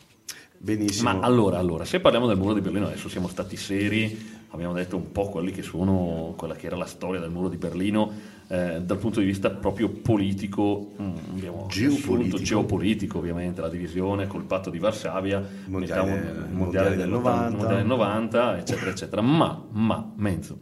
Benissimo. 0.64 1.12
Ma 1.12 1.20
allora, 1.20 1.58
allora, 1.58 1.84
se 1.84 2.00
parliamo 2.00 2.26
del 2.26 2.38
muro 2.38 2.54
di 2.54 2.62
Berlino, 2.62 2.86
adesso 2.86 3.10
siamo 3.10 3.28
stati 3.28 3.54
seri, 3.54 4.18
abbiamo 4.48 4.72
detto 4.72 4.96
un 4.96 5.12
po' 5.12 5.28
quelli 5.28 5.50
che 5.50 5.60
sono, 5.60 6.32
quella 6.38 6.54
che 6.54 6.64
era 6.64 6.76
la 6.76 6.86
storia 6.86 7.20
del 7.20 7.28
muro 7.28 7.50
di 7.50 7.58
Berlino, 7.58 8.10
eh, 8.48 8.80
dal 8.80 8.96
punto 8.96 9.20
di 9.20 9.26
vista 9.26 9.50
proprio 9.50 9.90
politico, 9.90 10.92
mm, 10.98 11.14
Geopolitico. 11.68 12.38
geopolitico 12.38 13.18
ovviamente, 13.18 13.60
la 13.60 13.68
divisione 13.68 14.26
col 14.26 14.44
patto 14.44 14.70
di 14.70 14.78
Varsavia, 14.78 15.46
Mondiale- 15.66 16.46
il 16.48 16.54
mondiale 16.54 16.96
del 16.96 17.10
90. 17.10 17.50
mondiale 17.50 17.76
del 17.76 17.86
90, 17.86 18.58
eccetera, 18.58 18.90
eccetera. 18.90 19.20
Ma, 19.20 19.62
ma, 19.70 20.12
mezzo. 20.16 20.60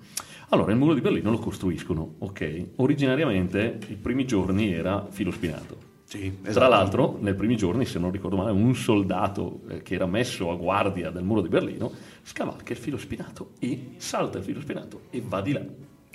Allora, 0.48 0.72
il 0.72 0.78
muro 0.78 0.94
di 0.94 1.00
Berlino 1.00 1.30
lo 1.30 1.38
costruiscono, 1.38 2.16
ok? 2.18 2.70
Originariamente, 2.76 3.78
i 3.86 3.94
primi 3.94 4.26
giorni 4.26 4.72
era 4.72 5.06
filo 5.08 5.30
spinato. 5.30 5.81
Sì, 6.12 6.40
Tra 6.42 6.50
esatto. 6.50 6.68
l'altro, 6.68 7.16
nei 7.20 7.34
primi 7.34 7.56
giorni, 7.56 7.86
se 7.86 7.98
non 7.98 8.10
ricordo 8.10 8.36
male, 8.36 8.50
un 8.50 8.74
soldato 8.74 9.60
eh, 9.68 9.80
che 9.82 9.94
era 9.94 10.04
messo 10.04 10.50
a 10.50 10.56
guardia 10.56 11.08
del 11.10 11.24
muro 11.24 11.40
di 11.40 11.48
Berlino 11.48 11.90
scavalca 12.22 12.74
il 12.74 12.78
filo 12.78 12.98
spinato 12.98 13.52
e 13.58 13.92
salta 13.96 14.36
il 14.36 14.44
filo 14.44 14.60
spinato 14.60 15.04
e 15.08 15.22
va 15.26 15.40
di 15.40 15.52
là. 15.52 15.64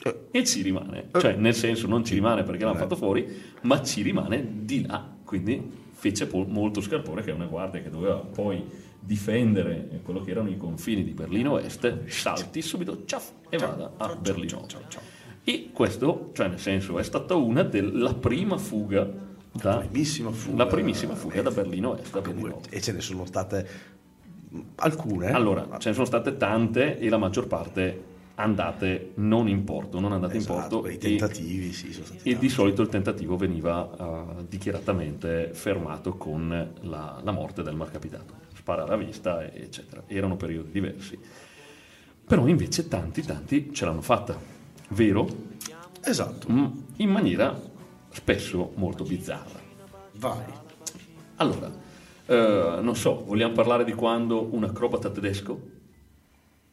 Eh. 0.03 0.15
E 0.29 0.45
ci 0.45 0.61
rimane, 0.61 1.07
cioè 1.19 1.33
nel 1.35 1.55
senso 1.55 1.87
non 1.87 2.05
ci 2.05 2.13
rimane 2.13 2.43
perché 2.43 2.63
l'hanno 2.63 2.75
Eh. 2.75 2.81
fatto 2.81 2.95
fuori, 2.95 3.27
ma 3.61 3.81
ci 3.81 4.03
rimane 4.03 4.47
di 4.65 4.85
là. 4.85 5.15
Quindi 5.23 5.67
fece 5.93 6.29
molto 6.47 6.79
scarpone 6.79 7.23
che 7.23 7.31
è 7.31 7.33
una 7.33 7.47
guardia 7.47 7.81
che 7.81 7.89
doveva 7.89 8.17
poi 8.17 8.63
difendere 8.99 9.89
eh, 9.93 10.01
quello 10.03 10.21
che 10.21 10.29
erano 10.29 10.49
i 10.49 10.57
confini 10.57 11.03
di 11.03 11.13
Berlino 11.13 11.57
Est, 11.57 12.05
salti 12.05 12.61
subito 12.61 13.01
ciaf, 13.05 13.31
e 13.49 13.57
vada 13.57 13.93
a 13.97 14.15
Berlino. 14.15 14.63
E 15.43 15.69
questo, 15.73 16.29
cioè 16.33 16.49
nel 16.49 16.59
senso, 16.59 16.99
è 16.99 17.03
stata 17.03 17.33
una 17.33 17.63
della 17.63 18.13
prima 18.13 18.57
fuga 18.59 19.25
da, 19.51 19.77
primissima 19.77 20.31
fuga. 20.31 20.57
la 20.63 20.67
primissima 20.69 21.15
fuga 21.15 21.35
Eh, 21.35 21.41
da 21.43 21.51
Berlino 21.51 21.97
Est 21.97 22.15
a 22.15 22.21
Comunque, 22.21 22.49
Berlino. 22.49 22.61
e 22.69 22.81
ce 22.81 22.91
ne 22.91 23.01
sono 23.01 23.25
state 23.25 23.67
alcune. 24.75 25.31
Allora, 25.31 25.67
ce 25.77 25.89
ne 25.89 25.93
sono 25.93 26.05
state 26.05 26.37
tante 26.37 26.97
e 26.99 27.09
la 27.09 27.17
maggior 27.17 27.47
parte 27.47 28.15
andate 28.35 29.11
non 29.15 29.47
in 29.47 29.63
porto, 29.63 29.99
non 29.99 30.11
andate 30.11 30.37
Esatto, 30.37 30.53
in 30.53 30.59
porto 30.69 30.85
e- 30.85 30.97
tentativi, 30.99 31.73
sì, 31.73 31.91
sono 31.91 32.05
stati 32.05 32.19
e, 32.19 32.23
di 32.25 32.31
tanti. 32.33 32.49
solito 32.49 32.81
il 32.83 32.87
tentativo 32.89 33.35
veniva 33.35 33.89
eh, 34.39 34.45
dichiaratamente 34.47 35.49
fermato 35.53 36.13
con 36.17 36.71
la, 36.81 37.19
la 37.23 37.31
morte 37.31 37.63
del 37.63 37.75
malcapitato, 37.75 38.33
sparare 38.53 38.93
a 38.93 38.97
vista, 38.97 39.43
e- 39.43 39.63
eccetera. 39.63 40.03
Erano 40.05 40.35
periodi 40.37 40.69
diversi. 40.71 41.17
Però 42.27 42.45
invece 42.47 42.87
tanti, 42.87 43.23
tanti 43.23 43.73
ce 43.73 43.85
l'hanno 43.85 44.01
fatta, 44.01 44.37
vero? 44.89 45.27
Esatto, 46.03 46.47
Mm, 46.51 46.65
In 46.97 47.09
maniera 47.09 47.59
spesso 48.17 48.71
molto 48.75 49.03
bizzarra. 49.03 49.59
vai. 50.13 50.43
Allora, 51.35 51.71
eh, 52.25 52.79
non 52.81 52.95
so, 52.95 53.23
vogliamo 53.23 53.53
parlare 53.53 53.83
di 53.83 53.93
quando 53.93 54.53
un 54.53 54.63
acrobata 54.63 55.11
tedesco 55.11 55.75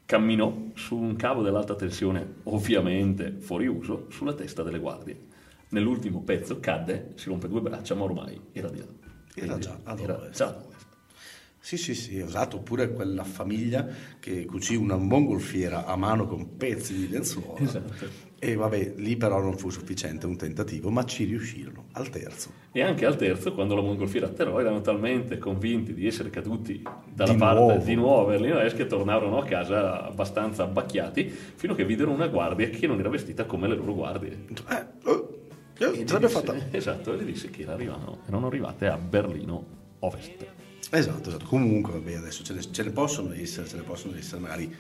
camminò 0.07 0.71
su 0.75 0.97
un 0.97 1.17
cavo 1.17 1.43
dell'alta 1.43 1.75
tensione, 1.75 2.37
ovviamente 2.45 3.37
fuori 3.39 3.67
uso, 3.67 4.07
sulla 4.09 4.33
testa 4.33 4.63
delle 4.63 4.79
guardie. 4.79 5.33
Nell'ultimo 5.69 6.23
pezzo 6.23 6.61
cadde, 6.61 7.13
si 7.17 7.29
rompe 7.29 7.49
due 7.49 7.61
braccia, 7.61 7.95
ma 7.95 8.05
ormai 8.05 8.41
era 8.53 8.71
di 8.71 8.79
là. 8.79 8.87
Era 9.35 9.59
già 9.59 9.79
ad 9.83 10.01
era 10.01 10.17
ovest. 10.17 10.37
già 10.37 10.47
ad 10.47 10.55
ovest. 10.65 10.83
Sì, 11.59 11.77
sì, 11.77 11.95
sì, 11.95 12.19
esatto. 12.19 12.57
Oppure 12.57 12.93
quella 12.93 13.25
famiglia 13.25 13.87
che 14.19 14.47
cucì 14.47 14.77
una 14.77 14.97
mongolfiera 14.97 15.85
a 15.85 15.97
mano 15.97 16.27
con 16.27 16.57
pezzi 16.57 16.95
di 16.95 17.09
lenzuola. 17.09 17.61
Esatto. 17.61 18.33
E 18.47 18.57
vabbè, 18.57 18.93
lì 18.97 19.17
però 19.17 19.41
non 19.41 19.57
fu 19.57 19.71
sufficiente 19.71 20.27
un 20.27 20.37
tentativo, 20.37 20.91
ma 20.91 21.05
ci 21.07 21.25
riuscirono 21.25 21.87
al 21.93 22.11
terzo. 22.11 22.51
E 22.73 22.83
anche 22.83 23.07
al 23.07 23.17
terzo, 23.17 23.55
quando 23.55 23.75
la 23.75 23.81
mongolfiera 23.81 24.27
atterrò, 24.27 24.61
erano 24.61 24.83
talmente 24.83 25.39
convinti 25.39 25.95
di 25.95 26.07
essere 26.07 26.29
caduti 26.29 26.83
dalla 27.11 27.33
Di 27.33 27.39
parte 27.39 27.61
nuovo. 27.61 27.83
di 27.85 27.95
nuovo 27.95 28.21
a 28.27 28.31
Berlino 28.33 28.61
Est 28.61 28.77
che 28.77 28.87
tornarono 28.87 29.39
a 29.39 29.45
casa 29.45 30.05
abbastanza 30.05 30.65
abbacchiati, 30.65 31.25
fino 31.55 31.73
a 31.73 31.77
che 31.77 31.87
videro 31.87 32.11
una 32.11 32.27
guardia 32.27 32.69
che 32.69 32.87
non 32.87 32.99
era 33.01 33.09
vestita 33.09 33.47
come 33.47 33.67
le 33.67 33.77
loro 33.77 33.95
guardie. 33.95 34.45
Eh, 34.69 34.85
eh, 35.09 35.85
E 35.87 36.03
gli 36.03 36.07
sarebbe 36.07 36.29
fatta. 36.29 36.55
Esatto, 36.71 37.15
e 37.15 37.23
gli 37.23 37.25
disse 37.25 37.49
che 37.49 37.63
erano, 37.63 38.19
erano 38.29 38.47
arrivate 38.49 38.87
a 38.89 38.99
Berlino 38.99 39.65
Ovest. 40.01 40.47
Esatto, 40.91 41.31
esatto. 41.31 41.47
Comunque, 41.47 41.95
vabbè, 41.95 42.17
adesso 42.17 42.45
ce 42.45 42.53
ne, 42.53 42.61
ce 42.61 42.83
ne 42.83 42.91
possono 42.91 43.33
essere, 43.33 43.67
ce 43.67 43.77
ne 43.77 43.83
possono 43.83 44.15
essere 44.19 44.41
magari 44.43 44.71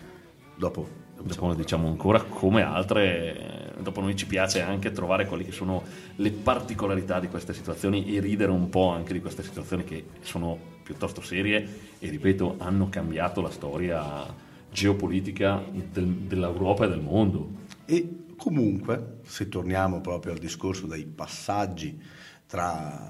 dopo. 0.56 1.02
Dopo 1.24 1.48
ne 1.48 1.54
diciamo 1.56 1.88
ancora 1.88 2.22
come 2.22 2.60
altre, 2.62 3.72
eh, 3.78 3.82
dopo 3.82 4.00
noi 4.02 4.14
ci 4.14 4.26
piace 4.26 4.60
anche 4.60 4.92
trovare 4.92 5.26
quelle 5.26 5.42
che 5.44 5.52
sono 5.52 5.82
le 6.16 6.30
particolarità 6.32 7.18
di 7.18 7.28
queste 7.28 7.54
situazioni 7.54 8.14
e 8.14 8.20
ridere 8.20 8.50
un 8.50 8.68
po' 8.68 8.88
anche 8.90 9.14
di 9.14 9.20
queste 9.20 9.42
situazioni 9.42 9.84
che 9.84 10.04
sono 10.20 10.58
piuttosto 10.82 11.22
serie 11.22 11.66
e 11.98 12.10
ripeto 12.10 12.56
hanno 12.58 12.88
cambiato 12.90 13.40
la 13.40 13.50
storia 13.50 14.26
geopolitica 14.70 15.62
del- 15.72 16.06
dell'Europa 16.08 16.84
e 16.84 16.88
del 16.88 17.00
mondo. 17.00 17.48
E 17.86 18.24
comunque, 18.36 19.20
se 19.22 19.48
torniamo 19.48 20.02
proprio 20.02 20.32
al 20.32 20.38
discorso 20.38 20.86
dei 20.86 21.06
passaggi 21.06 21.98
tra 22.46 23.08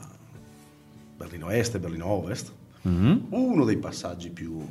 Berlino 1.16 1.48
Est 1.50 1.74
e 1.74 1.78
Berlino 1.80 2.06
Ovest, 2.06 2.52
Mhm. 2.82 3.26
uno 3.30 3.64
dei 3.64 3.78
passaggi 3.78 4.30
più 4.30 4.64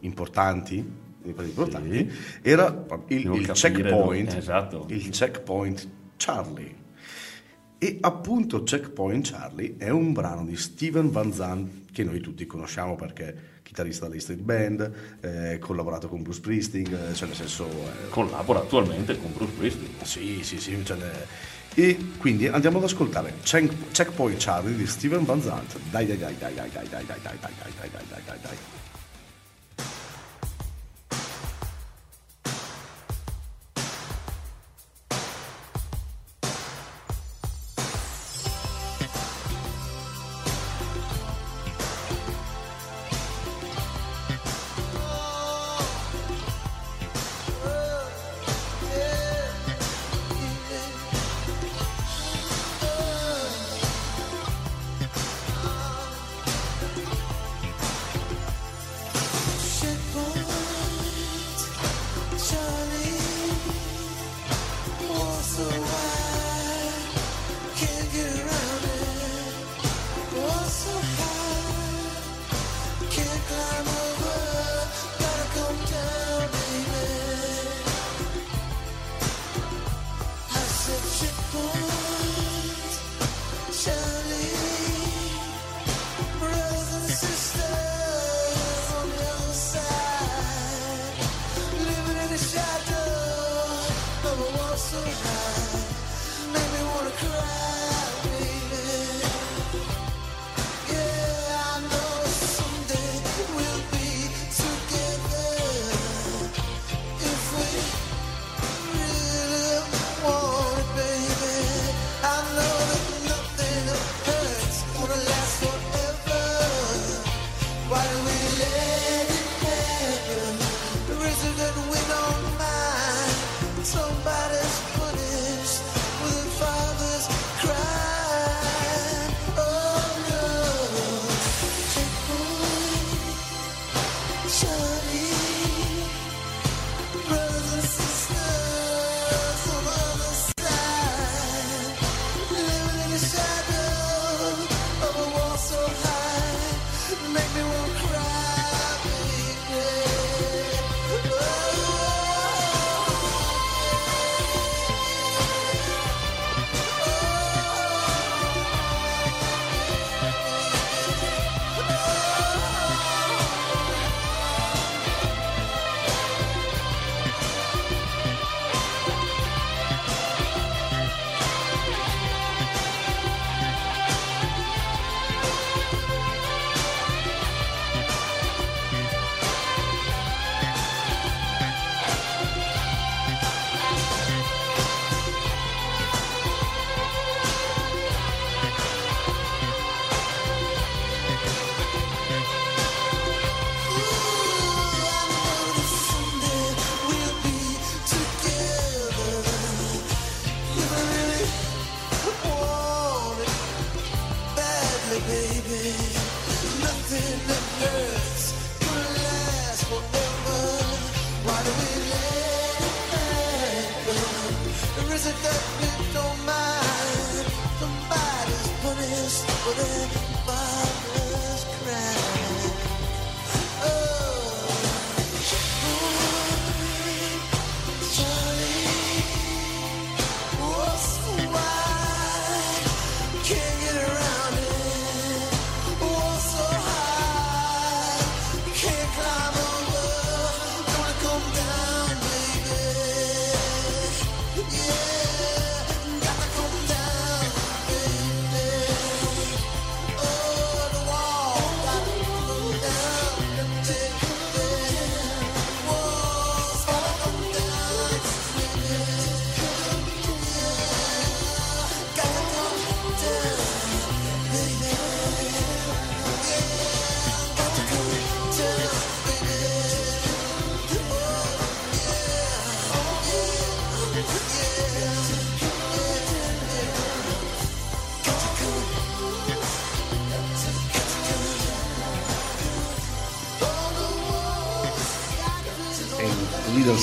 importanti, 0.00 1.04
dei 1.26 1.34
più 1.34 1.44
importanti 1.44 2.10
era 2.42 2.86
il, 3.08 3.34
il 3.34 3.50
checkpoint, 3.52 4.28
dove- 4.28 4.38
esatto. 4.38 4.86
il 4.88 5.08
checkpoint 5.10 5.88
Charlie. 6.16 6.84
E 7.78 7.98
appunto 8.00 8.62
Checkpoint 8.62 9.30
Charlie 9.30 9.74
è 9.76 9.90
un 9.90 10.14
brano 10.14 10.46
di 10.46 10.56
Steven 10.56 11.10
Van 11.10 11.30
Zandt 11.30 11.92
che 11.92 12.04
noi 12.04 12.20
tutti 12.20 12.46
conosciamo 12.46 12.94
perché 12.94 13.54
chitarrista 13.62 14.08
della 14.08 14.20
Street 14.20 14.40
Band, 14.40 14.92
eh, 15.20 15.58
collaborato 15.58 16.08
con 16.08 16.22
Bruce 16.22 16.40
eh, 16.72 17.14
cioè 17.14 17.28
nel 17.28 17.36
senso... 17.36 17.66
eh, 17.66 18.08
Collabora 18.08 18.60
attualmente 18.60 19.18
con 19.18 19.30
Bruce 19.34 19.52
Springsteen. 19.52 20.04
sì, 20.04 20.42
sì, 20.42 20.58
sì. 20.58 20.84
cioè, 20.84 20.96
eh, 20.96 21.54
e 21.82 21.98
quindi 22.16 22.46
andiamo 22.46 22.78
ad 22.78 22.84
ascoltare 22.84 23.34
Check- 23.42 23.90
Checkpoint 23.90 24.42
Charlie 24.42 24.74
di 24.74 24.86
Steven 24.86 25.24
Van 25.26 25.42
Zandt. 25.42 25.78
Dai, 25.90 26.06
dai, 26.06 26.16
dai, 26.16 26.34
dai, 26.38 26.54
dai, 26.54 26.70
dai, 26.70 26.88
dai, 26.88 27.04
dai, 27.04 27.20
dai, 27.20 27.20
dai, 27.22 27.38
dai, 27.40 27.90
dai, 27.90 27.90
dai, 28.08 28.22
dai, 28.24 28.38
dai. 28.40 28.75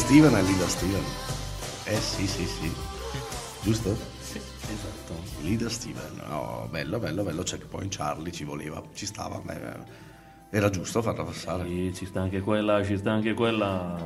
Steven 0.04 0.34
è 0.36 0.42
leader 0.42 0.68
Steven. 0.68 1.04
Eh 1.86 1.96
sì, 1.96 2.28
sì, 2.28 2.46
sì. 2.46 2.72
Giusto? 3.62 3.96
Sì, 4.20 4.38
esatto. 4.38 5.14
Leader 5.42 5.72
Steven. 5.72 6.22
No, 6.28 6.68
bello, 6.70 7.00
bello, 7.00 7.24
bello. 7.24 7.44
C'è 7.44 7.58
che 7.58 7.66
poi 7.66 7.84
in 7.84 7.90
Charlie 7.90 8.32
ci 8.32 8.44
voleva, 8.44 8.82
ci 8.94 9.06
stava. 9.06 9.42
era 10.50 10.70
giusto 10.70 11.02
farla 11.02 11.24
passare. 11.24 11.66
Sì, 11.68 11.92
ci 11.96 12.06
sta 12.06 12.22
anche 12.22 12.42
quella, 12.42 12.84
ci 12.84 12.98
sta 12.98 13.12
anche 13.12 13.34
quella. 13.34 13.98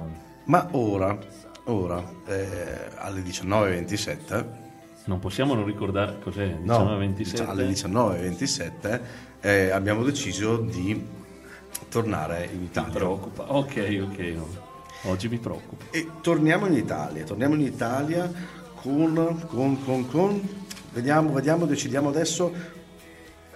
Ma 0.45 0.67
ora, 0.71 1.17
ora, 1.65 2.03
eh, 2.27 2.89
alle 2.95 3.21
19.27, 3.21 4.45
Non 5.05 5.19
possiamo 5.19 5.55
non 5.55 5.65
ricordare 5.65 6.19
cos'è, 6.19 6.45
no, 6.61 6.79
1927. 6.83 7.43
alle 7.49 7.67
19.27 7.67 9.01
eh, 9.41 9.69
abbiamo 9.71 10.03
deciso 10.03 10.57
di 10.57 11.05
tornare 11.89 12.49
in 12.53 12.63
Italia. 12.63 12.93
preoccupa. 12.93 13.51
Ok, 13.51 14.07
ok. 14.09 14.35
Oggi 15.03 15.29
mi 15.29 15.37
preoccupa. 15.37 15.85
E 15.91 16.07
torniamo 16.21 16.65
in 16.65 16.73
Italia, 16.73 17.23
torniamo 17.23 17.53
in 17.55 17.61
Italia 17.61 18.31
con, 18.81 19.45
con, 19.47 19.83
con, 19.83 20.07
con, 20.07 20.49
vediamo, 20.91 21.31
vediamo, 21.31 21.65
decidiamo 21.65 22.09
adesso, 22.09 22.51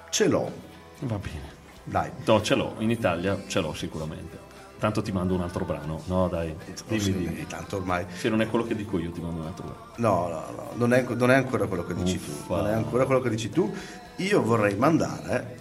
ce 0.10 0.28
l'ho, 0.28 0.52
Va 1.00 1.18
bene. 1.18 1.50
dai. 1.84 2.10
No, 2.26 2.42
ce 2.42 2.56
l'ho, 2.56 2.76
in 2.80 2.90
Italia 2.92 3.42
ce 3.48 3.60
l'ho 3.60 3.74
sicuramente. 3.74 4.40
Tanto 4.80 5.02
ti 5.04 5.12
mando 5.12 5.36
un 5.36 5.42
altro 5.42 5.64
brano. 5.64 6.02
No, 6.06 6.28
dai, 6.28 6.56
dimmi, 6.88 7.12
dimmi. 7.14 7.46
Tanto 7.48 7.76
ormai, 7.76 8.06
Se 8.16 8.30
non 8.30 8.42
è 8.42 8.48
quello 8.48 8.66
che 8.66 8.76
dico 8.76 8.98
io, 8.98 9.12
ti 9.12 9.22
mando 9.22 9.42
un 9.42 9.48
altro 9.48 9.66
brano. 9.66 9.86
no, 9.98 10.28
no, 10.28 10.44
no, 10.56 10.70
non 10.76 10.94
è, 10.94 11.06
non 11.08 11.30
è 11.32 11.36
ancora 11.36 11.68
quello 11.68 11.84
che 11.84 11.94
dici 11.94 12.20
tu, 12.24 12.32
Uffa. 12.32 12.58
non 12.58 12.68
è 12.68 12.74
ancora 12.74 13.06
quello 13.06 13.22
che 13.22 13.30
dici 13.30 13.50
tu. 13.50 13.72
Io 14.18 14.42
vorrei 14.42 14.76
mandare 14.76 15.58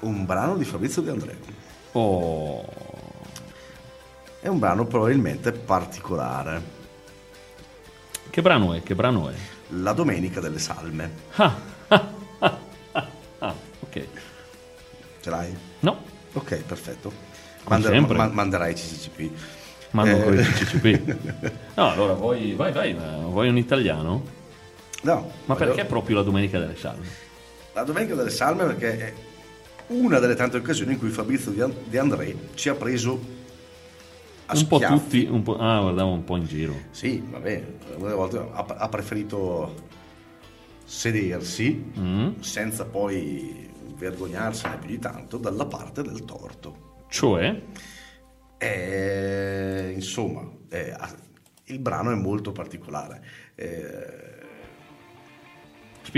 un 0.00 0.26
brano 0.26 0.56
di 0.56 0.64
Fabrizio 0.64 1.00
De 1.00 1.10
André. 1.10 1.38
Oh, 1.92 2.62
È 4.40 4.48
un 4.48 4.58
brano 4.58 4.86
probabilmente 4.86 5.50
particolare, 5.52 6.74
che 8.30 8.42
brano 8.42 8.74
è? 8.74 8.82
Che 8.82 8.94
brano 8.94 9.28
è? 9.30 9.34
La 9.70 9.92
Domenica 9.92 10.40
delle 10.40 10.58
Salme. 10.58 11.10
Ah, 11.36 11.56
ah, 11.88 12.08
ah, 12.38 12.58
ah, 12.92 13.06
ah, 13.38 13.54
ok. 13.80 14.06
Ce 15.20 15.30
l'hai? 15.30 15.56
No, 15.80 16.04
Ok, 16.34 16.56
perfetto. 16.64 17.10
Mander- 17.66 17.98
ma- 18.14 18.28
manderai 18.28 18.74
CCCP. 18.74 19.30
mando 19.92 20.16
Eh, 20.18 20.22
con 20.22 20.34
il 20.34 20.46
CCP. 20.46 21.16
No, 21.74 21.90
allora 21.90 22.12
vuoi, 22.12 22.52
vai, 22.54 22.72
vai, 22.72 22.94
vuoi 22.94 23.48
un 23.48 23.56
italiano? 23.56 24.22
No, 25.02 25.30
Ma 25.46 25.54
voglio- 25.54 25.72
perché 25.72 25.84
proprio 25.86 26.16
la 26.16 26.22
Domenica 26.22 26.58
delle 26.58 26.76
Salme? 26.76 27.06
La 27.72 27.82
Domenica 27.84 28.14
delle 28.14 28.30
Salme 28.30 28.64
perché 28.64 28.98
è 28.98 29.12
una 29.88 30.18
delle 30.18 30.34
tante 30.34 30.58
occasioni 30.58 30.92
in 30.92 30.98
cui 30.98 31.08
Fabrizio 31.08 31.50
Di 31.50 31.62
De 31.84 31.98
André 31.98 32.36
ci 32.54 32.68
ha 32.68 32.74
preso 32.74 33.18
Un 34.48 34.66
po' 34.68 34.78
tutti, 34.78 35.26
un 35.30 35.42
po', 35.42 35.56
ah, 35.56 35.80
guardavo 35.80 36.12
un 36.12 36.24
po' 36.24 36.36
in 36.36 36.44
giro. 36.44 36.74
Sì, 36.90 37.22
vabbè, 37.28 37.64
una 37.96 38.14
volte 38.14 38.38
ha, 38.38 38.64
ha 38.66 38.88
preferito 38.88 39.74
sedersi 40.84 41.92
Mm? 41.98 42.40
senza 42.40 42.84
poi 42.84 43.68
vergognarsene 43.96 44.76
più 44.78 44.88
di 44.90 44.98
tanto 44.98 45.36
dalla 45.38 45.66
parte 45.66 46.02
del 46.02 46.24
torto. 46.24 47.04
Cioè, 47.08 47.60
E, 48.58 49.92
insomma, 49.94 50.48
eh, 50.70 50.94
il 51.64 51.78
brano 51.78 52.10
è 52.10 52.14
molto 52.14 52.52
particolare. 52.52 53.22
Eh, 53.54 54.35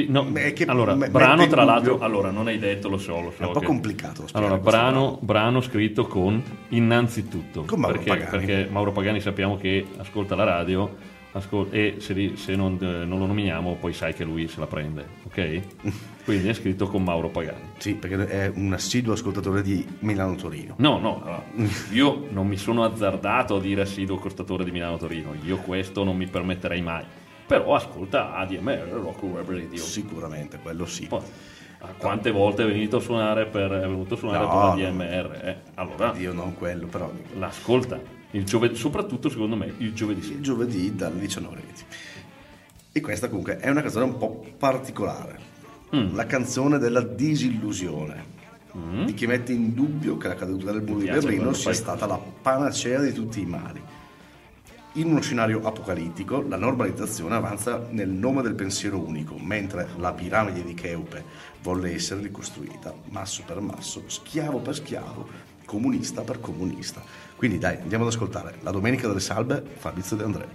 no, 0.09 0.33
che- 0.33 0.65
allora, 0.67 0.95
me- 0.95 1.09
brano 1.11 1.47
tra 1.47 1.65
l'altro, 1.65 1.99
allora 2.01 2.31
non 2.31 2.47
hai 2.47 2.59
detto, 2.59 2.89
lo 2.89 2.99
so, 2.99 3.21
lo 3.21 3.33
so. 3.37 3.43
È 3.43 3.47
un 3.47 3.53
po' 3.53 3.61
che- 3.61 3.67
complicato 3.67 4.25
Allora, 4.33 4.59
brano, 4.59 5.19
brano 5.21 5.61
scritto 5.61 6.07
con 6.07 6.43
innanzitutto. 6.69 7.65
Con 7.65 7.81
Mauro 7.81 7.97
perché, 7.97 8.11
Pagani. 8.11 8.31
perché 8.47 8.69
Mauro 8.71 8.93
Pagani 8.93 9.21
sappiamo 9.21 9.57
che 9.57 9.87
ascolta 9.99 10.35
la 10.35 10.45
radio 10.45 10.97
ascol- 11.33 11.69
e 11.71 11.97
se, 11.99 12.13
li- 12.15 12.37
se 12.37 12.57
non, 12.57 12.79
eh, 12.81 13.05
non 13.05 13.19
lo 13.19 13.27
nominiamo 13.27 13.77
poi 13.79 13.93
sai 13.93 14.15
che 14.15 14.25
lui 14.25 14.49
se 14.49 14.61
la 14.61 14.67
prende, 14.67 15.05
ok? 15.27 15.61
Quindi 16.25 16.49
è 16.49 16.53
scritto 16.53 16.87
con 16.89 17.03
Mauro 17.03 17.29
Pagani. 17.31 17.63
Sì, 17.79 17.95
perché 17.95 18.27
è 18.29 18.53
un 18.55 18.73
assiduo 18.73 19.15
ascoltatore 19.15 19.63
di 19.63 19.87
Milano 20.01 20.35
Torino. 20.35 20.75
No, 20.79 20.99
no, 20.99 21.23
allora, 21.23 21.43
io 21.93 22.27
non 22.31 22.47
mi 22.47 22.57
sono 22.57 22.85
azzardato 22.85 23.57
a 23.57 23.61
dire 23.61 23.81
assiduo 23.83 24.17
costatore 24.19 24.65
di 24.65 24.71
Milano 24.71 24.99
Torino, 24.99 25.33
io 25.45 25.57
questo 25.59 26.05
non 26.05 26.17
mi 26.17 26.27
permetterei 26.27 26.83
mai. 26.83 27.05
Però 27.49 27.75
ascolta 27.75 28.35
ADMR, 28.35 28.89
Rock 29.03 29.23
Web 29.23 29.49
Radio. 29.51 29.83
Sicuramente, 29.83 30.59
quello 30.59 30.85
sì. 30.85 31.07
Poi, 31.07 31.23
quante 31.97 32.31
volte 32.31 32.63
è 32.63 32.67
venuto 32.67 32.99
a 32.99 33.01
suonare 33.01 33.47
per, 33.47 33.71
è 33.73 33.81
venuto 33.81 34.15
a 34.15 34.17
suonare 34.19 34.45
No, 34.45 34.75
per. 34.77 34.85
ADMR? 34.87 35.41
eh? 35.43 35.57
Allora, 35.75 36.13
Io 36.19 36.33
non 36.35 36.55
quello, 36.55 36.87
però 36.87 37.11
l'ascolta. 37.39 37.99
Il 38.33 38.45
giove- 38.45 38.75
soprattutto 38.75 39.31
secondo 39.31 39.57
me 39.57 39.73
il 39.79 39.95
giovedì 39.95 40.31
il 40.33 40.43
giovedì 40.43 40.95
dalle 40.95 41.19
19.20. 41.25 41.57
E 42.93 43.01
questa 43.01 43.29
comunque 43.29 43.57
è 43.57 43.71
una 43.71 43.81
canzone 43.81 44.05
un 44.05 44.19
po' 44.19 44.45
particolare. 44.59 45.39
Mm. 45.97 46.15
La 46.15 46.27
canzone 46.27 46.77
della 46.79 47.01
disillusione. 47.01 48.37
Di 49.07 49.15
chi 49.15 49.27
mette 49.27 49.53
in 49.53 49.75
dubbio 49.75 50.17
che 50.19 50.29
la 50.29 50.35
caduta 50.37 50.71
del 50.71 50.83
muro 50.83 51.01
di 51.01 51.07
Berlino 51.07 51.53
sia 51.53 51.65
fai 51.65 51.75
stata 51.75 52.07
la 52.07 52.17
panacea 52.43 53.01
di 53.01 53.13
tutti 53.13 53.41
i 53.41 53.47
mali. 53.47 53.81
In 54.99 55.11
uno 55.11 55.21
scenario 55.21 55.65
apocalittico, 55.65 56.43
la 56.43 56.57
normalizzazione 56.57 57.37
avanza 57.37 57.87
nel 57.91 58.09
nome 58.09 58.43
del 58.43 58.57
pensiero 58.57 58.99
unico, 58.99 59.39
mentre 59.39 59.87
la 59.97 60.13
piramide 60.13 60.65
di 60.65 60.75
Cheope 60.75 61.23
volle 61.63 61.95
essere 61.95 62.21
ricostruita, 62.21 62.93
masso 63.11 63.45
per 63.47 63.61
masso, 63.61 64.03
schiavo 64.09 64.59
per 64.59 64.75
schiavo, 64.75 65.29
comunista 65.67 66.23
per 66.23 66.41
comunista. 66.41 67.01
Quindi 67.37 67.59
dai, 67.59 67.77
andiamo 67.77 68.07
ad 68.07 68.11
ascoltare 68.11 68.57
La 68.63 68.73
Domenica 68.73 69.07
delle 69.07 69.21
Salve, 69.21 69.63
Fabrizio 69.77 70.17
De 70.17 70.25
André. 70.25 70.49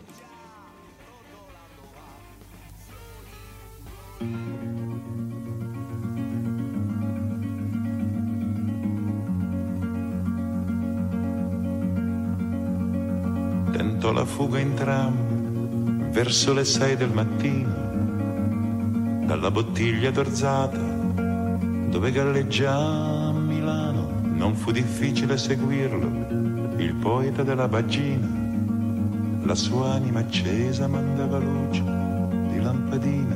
Tentò 13.73 14.11
la 14.11 14.23
fuga 14.23 14.59
in 14.59 14.75
tram 14.75 16.11
verso 16.11 16.53
le 16.53 16.63
sei 16.63 16.95
del 16.95 17.09
mattino 17.09 17.73
dalla 19.25 19.49
bottiglia 19.49 20.11
d'orzata 20.11 20.77
dove 20.77 22.11
galleggia 22.11 22.71
a 22.71 23.31
Milano. 23.31 24.21
Non 24.35 24.53
fu 24.53 24.69
difficile 24.69 25.37
seguirlo, 25.37 26.75
il 26.77 26.93
poeta 27.01 27.41
della 27.41 27.65
vagina. 27.65 28.27
La 29.43 29.55
sua 29.55 29.93
anima 29.93 30.19
accesa 30.19 30.87
mandava 30.87 31.39
luce 31.39 31.81
di 31.81 32.61
lampadina. 32.61 33.35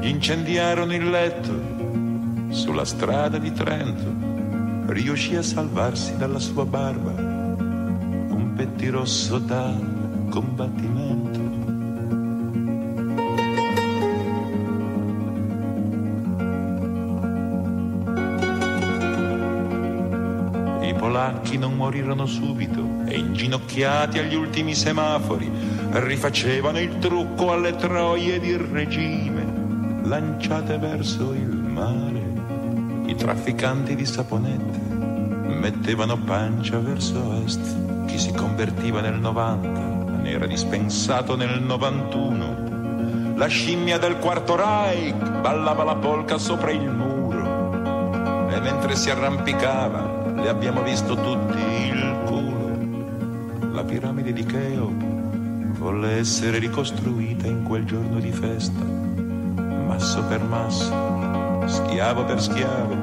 Gli 0.00 0.08
incendiarono 0.08 0.92
il 0.92 1.08
letto 1.08 2.50
sulla 2.50 2.84
strada 2.84 3.38
di 3.38 3.52
Trento 3.52 4.92
riuscì 4.92 5.34
a 5.36 5.42
salvarsi 5.42 6.18
dalla 6.18 6.38
sua 6.38 6.66
barba 6.66 7.29
pettirosso 8.60 9.38
da 9.38 9.72
combattimento. 10.28 11.40
I 20.84 20.94
polacchi 20.94 21.56
non 21.56 21.74
morirono 21.74 22.26
subito 22.26 22.86
e 23.06 23.16
inginocchiati 23.16 24.18
agli 24.18 24.34
ultimi 24.34 24.74
semafori 24.74 25.50
rifacevano 25.92 26.80
il 26.80 26.98
trucco 26.98 27.52
alle 27.52 27.74
troie 27.76 28.38
di 28.40 28.54
regime 28.58 30.02
lanciate 30.02 30.76
verso 30.76 31.32
il 31.32 31.48
mare. 31.48 32.22
I 33.06 33.14
trafficanti 33.14 33.94
di 33.94 34.04
saponette 34.04 34.78
mettevano 35.46 36.18
pancia 36.18 36.78
verso 36.78 37.42
est. 37.42 37.99
Chi 38.10 38.18
si 38.18 38.32
convertiva 38.32 39.00
nel 39.00 39.20
90 39.20 39.68
ne 40.20 40.30
era 40.30 40.46
dispensato 40.46 41.36
nel 41.36 41.62
91. 41.62 43.36
La 43.36 43.46
scimmia 43.46 43.98
del 43.98 44.16
quarto 44.18 44.56
Reich 44.56 45.40
ballava 45.40 45.84
la 45.84 45.94
polca 45.94 46.36
sopra 46.36 46.72
il 46.72 46.90
muro 46.90 48.48
e 48.50 48.60
mentre 48.60 48.96
si 48.96 49.10
arrampicava 49.10 50.32
le 50.34 50.48
abbiamo 50.48 50.82
visto 50.82 51.14
tutti 51.14 51.60
il 51.60 52.18
culo. 52.24 53.70
La 53.72 53.84
piramide 53.84 54.32
di 54.32 54.44
Cheope 54.44 55.04
volle 55.78 56.18
essere 56.18 56.58
ricostruita 56.58 57.46
in 57.46 57.62
quel 57.62 57.84
giorno 57.84 58.18
di 58.18 58.32
festa, 58.32 58.82
masso 58.82 60.24
per 60.24 60.42
masso, 60.42 60.92
schiavo 61.64 62.24
per 62.24 62.42
schiavo, 62.42 62.99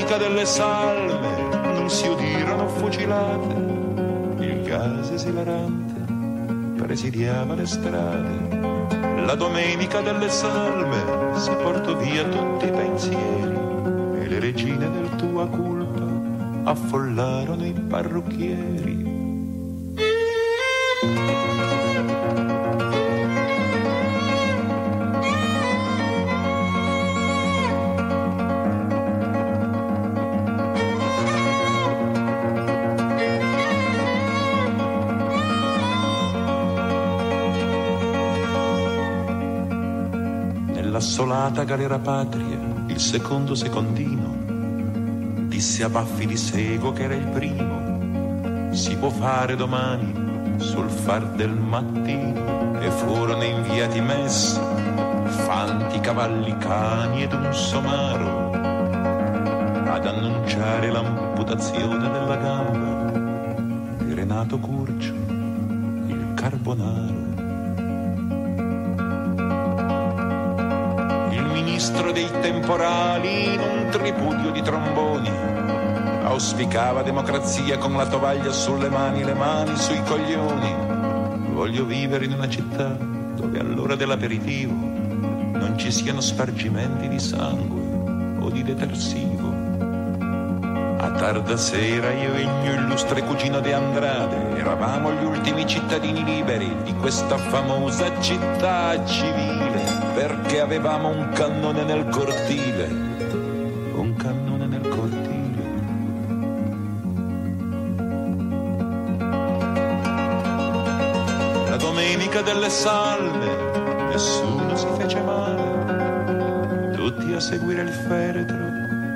domenica 0.00 0.16
delle 0.16 0.46
salme 0.46 1.74
non 1.74 1.90
si 1.90 2.08
udirono 2.08 2.68
fucilate, 2.68 3.54
il 4.42 4.62
gas 4.64 5.10
esilarante 5.10 6.82
presidiava 6.82 7.54
le 7.54 7.66
strade. 7.66 8.88
La 9.26 9.34
domenica 9.34 10.00
delle 10.00 10.30
salme 10.30 11.38
si 11.38 11.50
portò 11.62 11.94
via 11.96 12.24
tutti 12.24 12.64
i 12.64 12.70
pensieri 12.70 13.58
e 14.22 14.28
le 14.28 14.40
regine 14.40 14.90
del 14.90 15.14
tua 15.16 15.46
colpa 15.48 16.70
affollarono 16.70 17.66
i 17.66 17.72
parrucchieri. 17.72 18.89
Nell'assolata 41.50 41.64
galera 41.64 41.98
patria, 41.98 42.58
il 42.86 43.00
secondo 43.00 43.56
secondino 43.56 45.48
disse 45.48 45.82
a 45.82 45.88
Baffi 45.88 46.24
di 46.24 46.36
Sego 46.36 46.92
che 46.92 47.02
era 47.02 47.14
il 47.14 47.26
primo. 47.26 48.72
Si 48.72 48.96
può 48.96 49.10
fare 49.10 49.56
domani 49.56 50.58
sul 50.58 50.88
far 50.88 51.26
del 51.32 51.50
mattino 51.50 52.80
e 52.80 52.88
furono 52.90 53.42
inviati 53.42 54.00
messi 54.00 54.60
fanti, 55.44 55.98
cavalli, 55.98 56.56
cani 56.58 57.24
ed 57.24 57.32
un 57.32 57.52
somaro 57.52 58.52
ad 58.52 60.06
annunciare 60.06 60.92
l'amputazione 60.92 62.10
della 62.10 62.36
gamba 62.36 64.04
di 64.04 64.14
Renato 64.14 64.56
Curcio, 64.58 65.14
il 66.06 66.32
carbonaro. 66.34 67.19
Ministro 71.80 72.12
dei 72.12 72.28
temporali 72.42 73.54
in 73.54 73.58
un 73.58 73.88
tripudio 73.90 74.50
di 74.50 74.60
tromboni 74.60 75.30
auspicava 76.24 77.00
democrazia 77.00 77.78
con 77.78 77.94
la 77.94 78.06
tovaglia 78.06 78.52
sulle 78.52 78.90
mani, 78.90 79.24
le 79.24 79.32
mani 79.32 79.74
sui 79.76 79.98
coglioni. 80.02 80.74
Voglio 81.54 81.86
vivere 81.86 82.26
in 82.26 82.32
una 82.32 82.50
città 82.50 82.88
dove 83.34 83.58
all'ora 83.58 83.94
dell'aperitivo 83.94 84.74
non 84.74 85.76
ci 85.78 85.90
siano 85.90 86.20
spargimenti 86.20 87.08
di 87.08 87.18
sangue 87.18 88.44
o 88.44 88.50
di 88.50 88.62
detersivo. 88.62 89.48
A 90.98 91.12
tarda 91.12 91.56
sera 91.56 92.12
io 92.12 92.34
e 92.34 92.42
il 92.42 92.50
mio 92.60 92.74
illustre 92.74 93.22
cugino 93.22 93.60
De 93.60 93.72
Andrade 93.72 94.58
eravamo 94.58 95.12
gli 95.14 95.24
ultimi 95.24 95.66
cittadini 95.66 96.24
liberi 96.24 96.70
di 96.84 96.92
questa 96.96 97.38
famosa 97.38 98.20
città 98.20 99.02
civile 99.06 99.59
perché 100.14 100.60
avevamo 100.60 101.08
un 101.08 101.30
cannone 101.30 101.82
nel 101.84 102.08
cortile. 102.08 102.86
Un 103.94 104.14
cannone 104.16 104.66
nel 104.66 104.88
cortile. 104.88 105.28
La 111.68 111.76
domenica 111.76 112.42
delle 112.42 112.70
salme 112.70 114.08
nessuno 114.10 114.76
si 114.76 114.86
fece 114.98 115.20
male, 115.20 116.92
tutti 116.96 117.32
a 117.32 117.40
seguire 117.40 117.82
il 117.82 117.90
feretro 117.90 118.56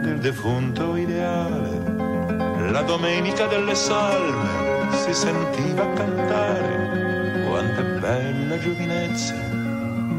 del 0.03 0.19
defunto 0.21 0.97
ideale. 0.97 1.83
La 2.71 2.83
domenica 2.83 3.47
delle 3.47 3.75
salme 3.75 4.91
si 4.91 5.13
sentiva 5.13 5.87
cantare, 5.93 7.45
quanta 7.47 7.83
bella 7.83 8.59
giovinezza, 8.59 9.35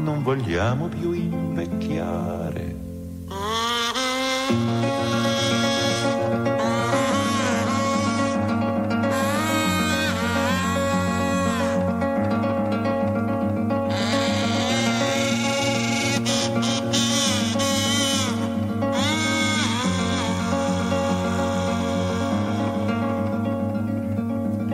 non 0.06 0.22
vogliamo 0.22 0.86
più 0.86 1.10
invecchiare. 1.10 2.74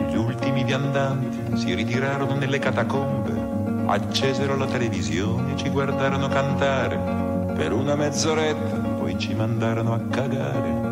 Gli 0.07 0.15
ultimi 0.15 0.63
viandanti 0.63 1.57
si 1.57 1.73
ritirarono 1.73 2.35
nelle 2.35 2.59
catacombe, 2.59 3.02
accesero 3.93 4.57
la 4.57 4.65
televisione 4.65 5.53
e 5.53 5.57
ci 5.57 5.69
guardarono 5.69 6.27
cantare. 6.27 6.97
Per 7.55 7.71
una 7.71 7.95
mezz'oretta 7.95 8.77
poi 8.97 9.17
ci 9.19 9.33
mandarono 9.35 9.93
a 9.93 9.99
cagare. 10.09 10.91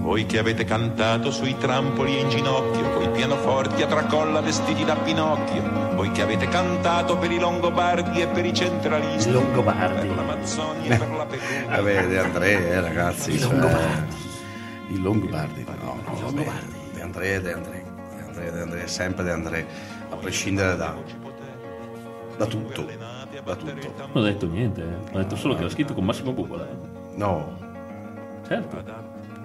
Voi 0.00 0.26
che 0.26 0.38
avete 0.38 0.64
cantato 0.64 1.30
sui 1.30 1.56
trampoli 1.56 2.16
e 2.16 2.20
in 2.20 2.28
ginocchio, 2.28 2.90
coi 2.90 3.08
pianoforti 3.08 3.82
a 3.82 3.86
tracolla 3.86 4.40
vestiti 4.40 4.84
da 4.84 4.94
Pinocchio, 4.94 5.94
voi 5.94 6.12
che 6.12 6.22
avete 6.22 6.46
cantato 6.48 7.16
per 7.16 7.32
i 7.32 7.38
Longobardi 7.38 8.20
e 8.20 8.26
per 8.28 8.44
i 8.44 8.52
centralisti, 8.52 9.30
I 9.30 9.32
Longobardi. 9.32 10.06
per 10.06 10.14
l'Amazzonia 10.14 10.94
e 10.94 10.98
per 10.98 11.10
la 11.10 11.24
Pecunia. 11.26 11.76
Vabbè, 11.76 12.06
De 12.06 12.18
André, 12.18 12.68
eh, 12.68 12.80
ragazzi. 12.80 13.32
I 13.32 13.38
cioè, 13.38 13.50
Longobardi. 13.50 14.23
I 14.88 15.00
Longobardi. 15.00 15.64
No, 15.64 15.94
no. 16.06 16.20
Longobardi. 16.20 16.74
De 16.94 17.00
André, 17.02 17.40
De 17.40 17.52
André. 17.52 17.82
De 18.16 18.22
André, 18.22 18.50
De 18.52 18.60
André, 18.60 18.86
sempre 18.88 19.24
De 19.24 19.30
André, 19.30 19.66
a 20.10 20.16
prescindere 20.16 20.76
da, 20.76 20.94
da 22.36 22.46
tutto. 22.46 22.82
Da 23.44 23.54
tutto. 23.56 23.92
Non 23.98 24.10
ho 24.12 24.20
detto 24.22 24.46
niente, 24.46 24.82
eh. 24.82 25.14
ho 25.14 25.18
detto 25.18 25.36
solo 25.36 25.54
che 25.54 25.60
era 25.60 25.70
scritto 25.70 25.94
con 25.94 26.04
Massimo 26.04 26.32
Bubola. 26.32 26.66
No, 27.16 27.56
Certo. 28.46 28.82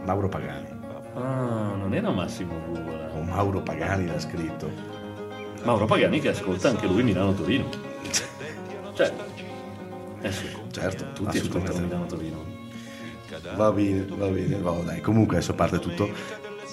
Mauro 0.06 0.28
Pagani. 0.28 0.68
Ah, 1.16 1.74
non 1.76 1.94
era 1.94 2.10
Massimo 2.12 2.54
Bubola. 2.68 3.10
O 3.14 3.22
Mauro 3.24 3.62
Pagani 3.62 4.06
l'ha 4.08 4.20
scritto. 4.20 4.70
Mauro 5.64 5.86
Pagani 5.86 6.20
che 6.20 6.30
ascolta 6.30 6.70
anche 6.70 6.88
lui 6.88 7.04
Milano-Torino. 7.04 7.66
Certo. 8.94 9.24
Eh 10.22 10.32
sì, 10.32 10.48
Certo, 10.72 11.06
tutti 11.14 11.38
assolutamente. 11.38 11.40
ascoltano 11.72 11.80
Milano-Torino. 11.86 12.49
Va 13.56 13.72
bene, 13.72 14.06
va 14.08 14.28
bene, 14.28 14.58
va, 14.58 14.72
dai. 14.84 15.02
Comunque 15.02 15.38
adesso 15.38 15.54
parte 15.54 15.80
tutto. 15.80 16.10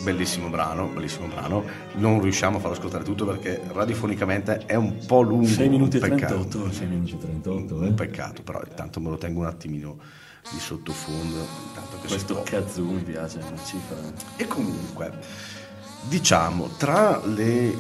Bellissimo 0.03 0.49
brano, 0.49 0.87
bellissimo 0.89 1.27
brano. 1.27 1.65
Non 1.95 2.21
riusciamo 2.21 2.59
a 2.59 2.61
farlo 2.61 2.77
ascoltare 2.77 3.03
tutto 3.03 3.25
perché 3.25 3.63
radiofonicamente 3.73 4.65
è 4.67 4.75
un 4.75 4.99
po' 5.07 5.23
lungo. 5.23 5.47
6 5.47 5.69
minuti 5.69 5.97
e 5.97 6.03
un 6.03 6.09
peccato. 6.11 6.35
38, 6.35 6.73
6 6.73 6.87
minuti 6.87 7.15
e 7.15 7.19
38, 7.19 7.75
Un 7.75 7.85
eh. 7.87 7.93
peccato, 7.93 8.43
però 8.43 8.61
intanto 8.67 9.01
me 9.01 9.09
lo 9.11 9.17
tengo 9.17 9.41
un 9.41 9.47
attimino 9.47 9.97
di 10.53 10.59
sottofondo. 10.59 11.47
Questo 12.07 12.43
kazoo 12.43 12.85
mi 12.85 13.03
piace, 13.03 13.39
una 13.39 13.63
cifra. 13.65 13.97
E 14.37 14.47
comunque, 14.47 15.13
diciamo, 16.09 16.69
tra 16.77 17.25
le 17.25 17.69
eh, 17.71 17.75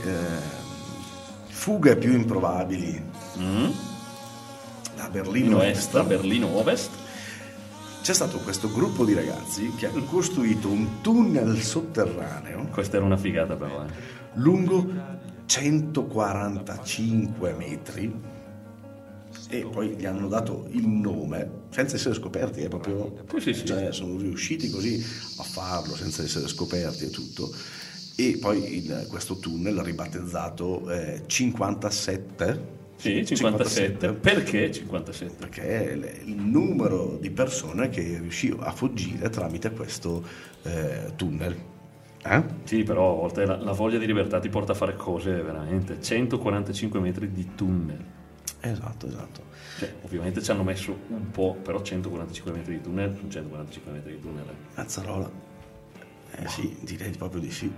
fughe 1.48 1.96
più 1.96 2.12
improbabili 2.12 3.04
Mm? 3.38 3.68
da 4.96 5.10
Berlino 5.10 5.60
Est, 5.60 5.94
a 5.94 6.02
Berlino 6.02 6.56
Ovest. 6.56 6.90
C'è 8.06 8.14
stato 8.14 8.38
questo 8.38 8.70
gruppo 8.70 9.04
di 9.04 9.14
ragazzi 9.14 9.72
che 9.76 9.86
ha 9.86 9.90
costruito 9.90 10.68
un 10.68 11.00
tunnel 11.00 11.60
sotterraneo 11.60 12.68
Questa 12.70 12.98
era 12.98 13.04
una 13.04 13.16
figata 13.16 13.56
però, 13.56 13.84
eh. 13.84 13.88
lungo 14.34 14.88
145 15.44 17.52
metri 17.54 18.14
e 19.48 19.66
poi 19.68 19.96
gli 19.96 20.06
hanno 20.06 20.28
dato 20.28 20.68
il 20.70 20.86
nome 20.86 21.64
senza 21.70 21.96
essere 21.96 22.14
scoperti, 22.14 22.60
è 22.62 22.68
proprio 22.68 23.24
Sì, 23.28 23.40
sì, 23.40 23.54
sì. 23.54 23.64
cioè, 23.66 23.90
sono 23.90 24.16
riusciti 24.18 24.70
così 24.70 25.04
a 25.38 25.42
farlo 25.42 25.96
senza 25.96 26.22
essere 26.22 26.46
scoperti 26.46 27.06
e 27.06 27.10
tutto. 27.10 27.52
E 28.14 28.38
poi 28.40 28.76
il- 28.84 29.06
questo 29.08 29.38
tunnel 29.38 29.80
ribattezzato 29.80 30.88
eh, 30.92 31.22
57 31.26 32.74
Sì, 32.96 33.24
57. 33.26 34.12
Perché 34.14 34.72
57? 34.72 35.34
perché 35.36 35.62
è 35.62 35.92
il- 35.92 36.34
numero 36.36 37.18
di 37.20 37.30
persone 37.30 37.88
che 37.90 38.00
riusciva 38.20 38.64
a 38.66 38.72
fuggire 38.72 39.28
tramite 39.28 39.70
questo 39.70 40.24
eh, 40.62 41.12
tunnel. 41.16 41.54
Eh? 42.24 42.42
Sì, 42.64 42.82
però 42.82 43.12
a 43.12 43.14
volte 43.20 43.44
la, 43.44 43.56
la 43.56 43.72
voglia 43.72 43.98
di 43.98 44.06
libertà 44.06 44.38
ti 44.40 44.48
porta 44.48 44.72
a 44.72 44.74
fare 44.74 44.96
cose 44.96 45.30
veramente. 45.42 46.00
145 46.00 46.98
metri 46.98 47.30
di 47.32 47.54
tunnel. 47.54 48.02
Esatto, 48.60 49.06
esatto. 49.06 49.42
Cioè, 49.78 49.92
ovviamente 50.02 50.42
ci 50.42 50.50
hanno 50.50 50.64
messo 50.64 50.96
un 51.08 51.30
po', 51.30 51.54
però 51.62 51.82
145 51.82 52.52
metri 52.52 52.76
di 52.76 52.80
tunnel 52.80 53.14
sono 53.14 53.28
145 53.30 53.92
metri 53.92 54.12
di 54.14 54.20
tunnel. 54.20 54.44
eh. 54.48 54.54
Mazzarola. 54.76 55.30
Eh 56.38 56.48
sì, 56.48 56.76
direi 56.80 57.12
proprio 57.12 57.40
di 57.40 57.50
sì. 57.50 57.70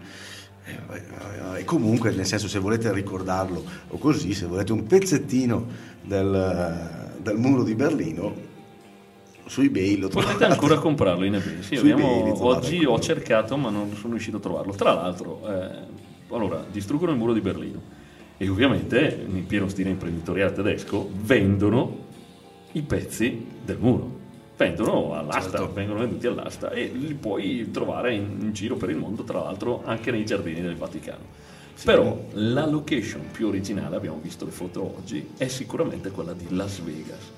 Eh, 0.69 0.79
vabbè. 0.87 1.59
E 1.61 1.65
comunque, 1.65 2.11
nel 2.13 2.27
senso, 2.27 2.47
se 2.49 2.59
volete 2.59 2.93
ricordarlo 2.93 3.65
o 3.89 3.99
così, 3.99 4.35
se 4.35 4.47
volete 4.47 4.73
un 4.73 4.87
pezzettino 4.87 5.67
del, 6.03 7.15
del 7.21 7.37
muro 7.37 7.63
di 7.65 7.75
Berlino, 7.75 8.47
su 9.47 9.63
eBay 9.63 9.97
lo 9.97 10.09
Potete 10.09 10.33
trovate. 10.37 10.53
ancora 10.53 10.77
comprarlo 10.79 11.25
in 11.25 11.35
eBay. 11.37 11.63
Sì, 11.63 11.77
abbiamo- 11.77 12.45
oggi 12.45 12.85
ho 12.85 12.99
cercato, 13.01 13.57
ma 13.57 13.71
non 13.71 13.95
sono 13.97 14.13
riuscito 14.13 14.37
a 14.37 14.41
trovarlo. 14.41 14.73
Tra 14.73 14.93
l'altro, 14.93 15.41
eh, 15.49 15.71
allora, 16.31 16.65
distruggono 16.71 17.13
il 17.13 17.19
muro 17.19 17.33
di 17.33 17.41
Berlino 17.41 17.81
e 18.37 18.49
ovviamente, 18.49 19.27
in 19.27 19.47
pieno 19.47 19.69
stile 19.69 19.89
imprenditoriale 19.91 20.53
tedesco, 20.53 21.11
vendono 21.23 22.07
i 22.73 22.83
pezzi 22.83 23.47
del 23.65 23.79
muro. 23.81 24.18
Vendono 24.59 25.15
all'asta, 25.15 25.59
Certo. 25.59 25.73
vengono 25.73 26.01
venduti 26.01 26.27
all'asta 26.27 26.71
e 26.71 26.91
li 26.93 27.15
puoi 27.15 27.71
trovare 27.71 28.13
in, 28.15 28.39
in 28.41 28.53
giro 28.53 28.75
per 28.77 28.91
il 28.91 28.97
mondo, 28.97 29.23
tra 29.23 29.39
l'altro 29.39 29.83
anche 29.85 30.11
nei 30.11 30.25
giardini 30.27 30.61
del 30.61 30.77
Vaticano. 30.77 31.47
Però 31.85 32.27
la 32.33 32.67
location 32.67 33.23
più 33.31 33.47
originale, 33.47 33.95
abbiamo 33.95 34.19
visto 34.21 34.45
le 34.45 34.51
foto 34.51 34.97
oggi, 34.99 35.31
è 35.37 35.47
sicuramente 35.47 36.11
quella 36.11 36.33
di 36.33 36.47
Las 36.49 36.81
Vegas, 36.81 37.31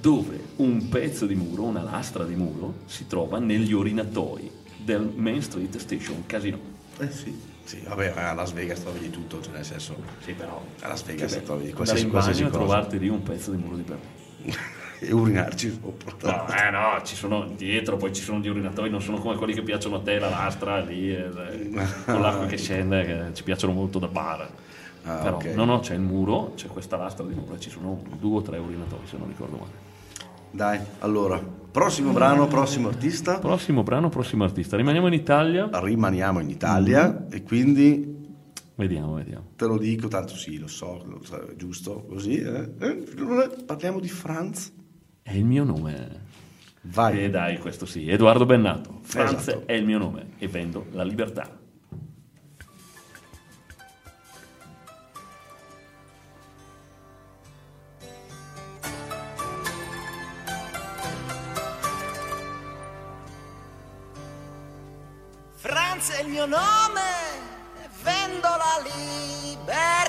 dove 0.00 0.38
un 0.56 0.88
pezzo 0.88 1.26
di 1.26 1.34
muro, 1.34 1.64
una 1.64 1.82
lastra 1.82 2.22
di 2.24 2.36
muro, 2.36 2.74
si 2.86 3.08
trova 3.08 3.40
negli 3.40 3.72
orinatoi 3.72 4.48
del 4.76 5.12
Main 5.16 5.42
Street 5.42 5.76
Station 5.76 6.24
Casino. 6.26 6.58
Eh 7.00 7.10
sì. 7.10 7.36
Sì, 7.64 7.80
vabbè, 7.84 8.12
a 8.16 8.32
Las 8.32 8.52
Vegas 8.52 8.80
trovi 8.80 9.00
di 9.00 9.10
tutto, 9.10 9.40
cioè 9.40 9.52
nel 9.54 9.64
senso, 9.64 9.96
Sì, 10.24 10.32
però. 10.34 10.60
a 10.82 10.86
Las 10.88 11.02
Vegas 11.04 11.40
trovi 11.44 11.66
di 11.66 11.72
qualsiasi, 11.72 12.06
qualsiasi 12.06 12.42
cosa. 12.44 12.54
trovarti 12.54 12.98
lì 13.00 13.08
un 13.08 13.22
pezzo 13.24 13.50
di 13.50 13.56
muro 13.56 13.74
di 13.76 13.82
Berlino. 13.82 14.68
e 15.00 15.12
urinarci 15.12 15.78
sopra. 15.80 16.14
No, 16.22 16.46
eh 16.54 16.70
no, 16.70 17.02
ci 17.04 17.16
sono 17.16 17.46
dietro, 17.56 17.96
poi 17.96 18.12
ci 18.12 18.22
sono 18.22 18.38
gli 18.38 18.48
urinatoi, 18.48 18.90
non 18.90 19.00
sono 19.02 19.18
come 19.18 19.36
quelli 19.36 19.54
che 19.54 19.62
piacciono 19.62 19.96
a 19.96 20.00
te, 20.00 20.18
la 20.18 20.28
lastra 20.28 20.78
lì, 20.80 21.10
eh, 21.14 21.28
con 22.04 22.20
l'acqua 22.20 22.46
che 22.46 22.56
scende, 22.58 23.04
che 23.04 23.20
ci 23.34 23.42
piacciono 23.42 23.72
molto 23.72 23.98
da 23.98 24.08
bar. 24.08 24.48
Ah, 25.04 25.14
Però 25.16 25.36
ok. 25.36 25.44
no, 25.54 25.64
no, 25.64 25.80
c'è 25.80 25.94
il 25.94 26.00
muro, 26.00 26.52
c'è 26.54 26.66
questa 26.68 26.96
lastra 26.98 27.24
di 27.24 27.34
muro 27.34 27.58
ci 27.58 27.70
sono 27.70 28.02
due 28.18 28.36
o 28.38 28.42
tre 28.42 28.58
urinatoi, 28.58 28.98
se 29.04 29.16
non 29.16 29.28
ricordo 29.28 29.56
male. 29.56 29.88
Dai, 30.52 30.78
allora, 30.98 31.38
prossimo 31.38 32.12
brano, 32.12 32.46
prossimo 32.48 32.88
artista. 32.88 33.38
Prossimo 33.38 33.82
brano, 33.82 34.08
prossimo 34.08 34.44
artista. 34.44 34.76
Rimaniamo 34.76 35.06
in 35.06 35.12
Italia. 35.14 35.68
Rimaniamo 35.72 36.40
in 36.40 36.50
Italia 36.50 37.26
e 37.30 37.42
quindi 37.42 38.18
Vediamo, 38.74 39.14
vediamo. 39.14 39.44
te 39.56 39.66
lo 39.66 39.78
dico, 39.78 40.08
tanto 40.08 40.34
sì, 40.34 40.58
lo 40.58 40.66
so, 40.66 41.02
lo 41.06 41.20
so, 41.22 41.50
giusto 41.56 42.04
così. 42.08 42.38
eh. 42.40 42.68
Eh, 42.80 43.06
Parliamo 43.64 44.00
di 44.00 44.08
Franz. 44.08 44.72
È 45.22 45.32
il 45.32 45.44
mio 45.44 45.64
nome. 45.64 46.28
Vai. 46.82 47.24
E 47.24 47.30
dai, 47.30 47.58
questo 47.58 47.86
sì, 47.86 48.08
Edoardo 48.08 48.46
Bennato. 48.46 49.00
Franz 49.02 49.48
Esatto. 49.48 49.66
è 49.66 49.74
il 49.74 49.84
mio 49.84 49.98
nome 49.98 50.30
e 50.38 50.48
vendo 50.48 50.86
la 50.92 51.02
libertà. 51.04 51.58
Franz 65.56 66.10
è 66.12 66.22
il 66.22 66.28
mio 66.28 66.46
nome 66.46 67.00
e 67.82 67.88
vendo 68.02 68.48
la 68.48 68.82
libertà. 68.82 69.99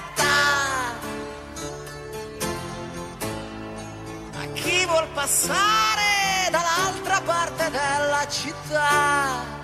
Passare 5.13 6.49
dall'altra 6.49 7.21
parte 7.21 7.69
della 7.69 8.27
città. 8.27 9.59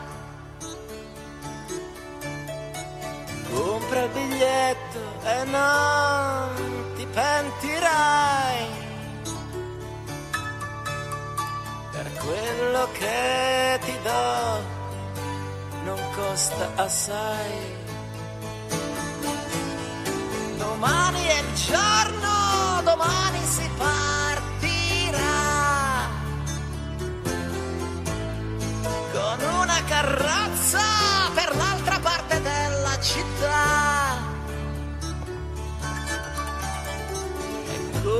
Compra 3.53 4.03
il 4.03 4.09
biglietto 4.09 4.99
e 5.23 5.43
non 5.45 6.93
ti 6.95 7.05
pentirai. 7.05 8.65
Per 11.91 12.11
quello 12.13 12.89
che 12.93 13.79
ti 13.83 13.97
do 14.03 14.75
non 15.83 15.99
costa 16.13 16.71
assai. 16.75 17.75
Domani 20.57 21.25
è 21.25 21.39
il 21.39 21.53
giorno, 21.53 22.81
domani 22.83 23.16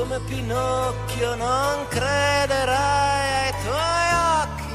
come 0.08 0.20
Pinocchio 0.20 1.34
non 1.34 1.86
crederai 1.88 3.44
ai 3.44 3.52
tuoi 3.62 4.08
occhi. 4.42 4.72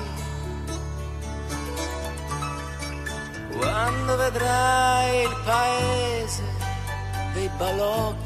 Quando 3.57 4.15
vedrai 4.17 5.23
il 5.23 5.36
paese 5.43 6.43
dei 7.34 7.49
balocchi. 7.57 8.22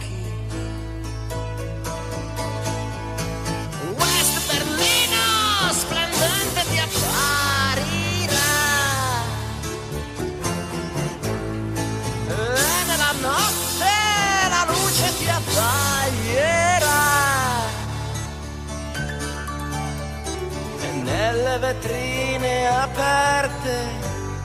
Nelle 21.58 21.74
vetrine 21.74 22.68
aperte 22.68 23.76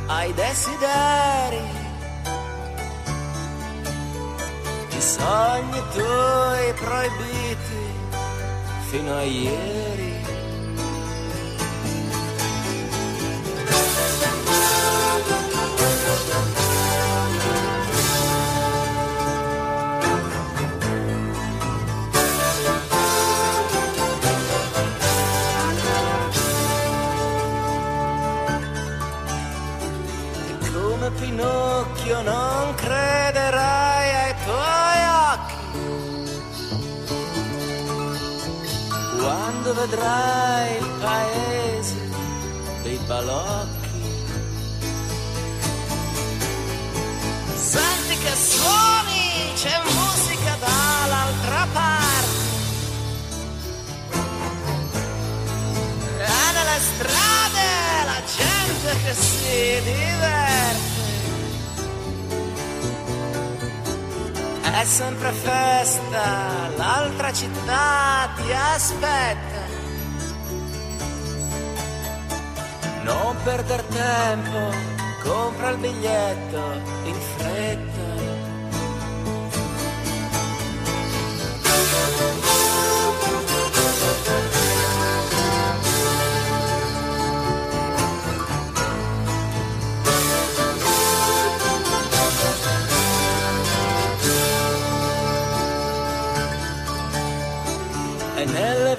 ai 0.06 0.32
desideri, 0.34 1.62
i 4.88 5.00
sogni 5.00 5.82
tuoi 5.94 6.72
proibiti 6.74 7.84
fino 8.90 9.16
a 9.16 9.22
ieri. 9.22 10.10
E 15.74 16.71
È 64.82 64.84
sempre 64.84 65.30
festa, 65.30 66.68
l'altra 66.76 67.32
città 67.32 68.28
ti 68.34 68.52
aspetta. 68.52 69.60
Non 73.04 73.36
perder 73.44 73.80
tempo, 73.84 74.74
compra 75.22 75.68
il 75.68 75.76
biglietto 75.76 76.91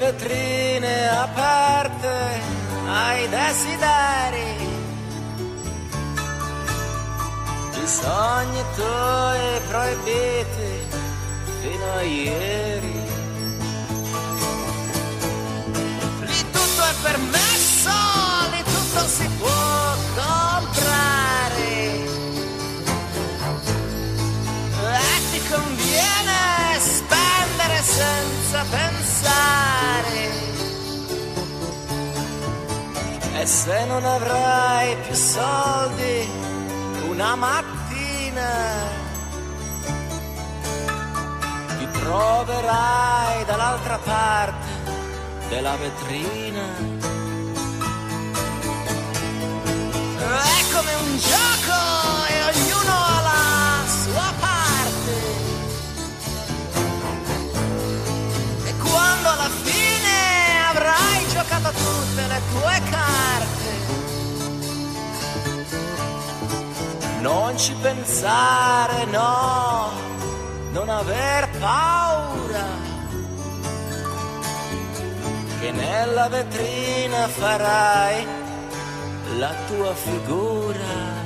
vetrine 0.04 1.08
aperte 1.08 2.42
ai 2.88 3.30
desideri, 3.30 4.52
i 7.82 7.88
sogni 7.88 8.64
tuoi 8.76 9.62
proibiti 9.70 10.72
fino 11.62 11.94
a 11.96 12.02
ieri. 12.02 13.02
Lì 16.30 16.42
tutto 16.52 16.82
è 16.92 16.94
permesso, 17.02 17.96
lì 18.52 18.62
tutto 18.76 19.08
si 19.08 19.28
può 19.40 19.96
comprare. 20.22 21.72
E 25.00 25.16
ti 25.32 25.40
conviene 25.50 26.80
spendere 26.80 27.82
senza 27.84 28.43
pensare. 28.62 30.30
E 33.40 33.46
se 33.46 33.86
non 33.86 34.06
avrai 34.06 34.96
più 34.98 35.16
soldi 35.16 36.30
una 37.10 37.36
mattina, 37.36 38.52
ti 41.78 41.88
troverai 42.00 43.46
dall'altra 43.46 43.98
parte 43.98 44.68
della 45.50 45.76
vetrina. 45.76 46.66
È 50.44 50.74
come 50.74 50.94
un 50.94 51.18
gioco 51.18 52.03
le 62.34 62.42
tue 62.52 62.82
carte, 62.90 63.72
non 67.22 67.58
ci 67.58 67.74
pensare, 67.82 69.06
no, 69.06 69.92
non 70.72 70.90
aver 70.90 71.50
paura, 71.60 72.66
che 75.60 75.72
nella 75.72 76.28
vetrina 76.30 77.28
farai 77.28 78.26
la 79.38 79.54
tua 79.68 79.94
figura. 79.94 81.22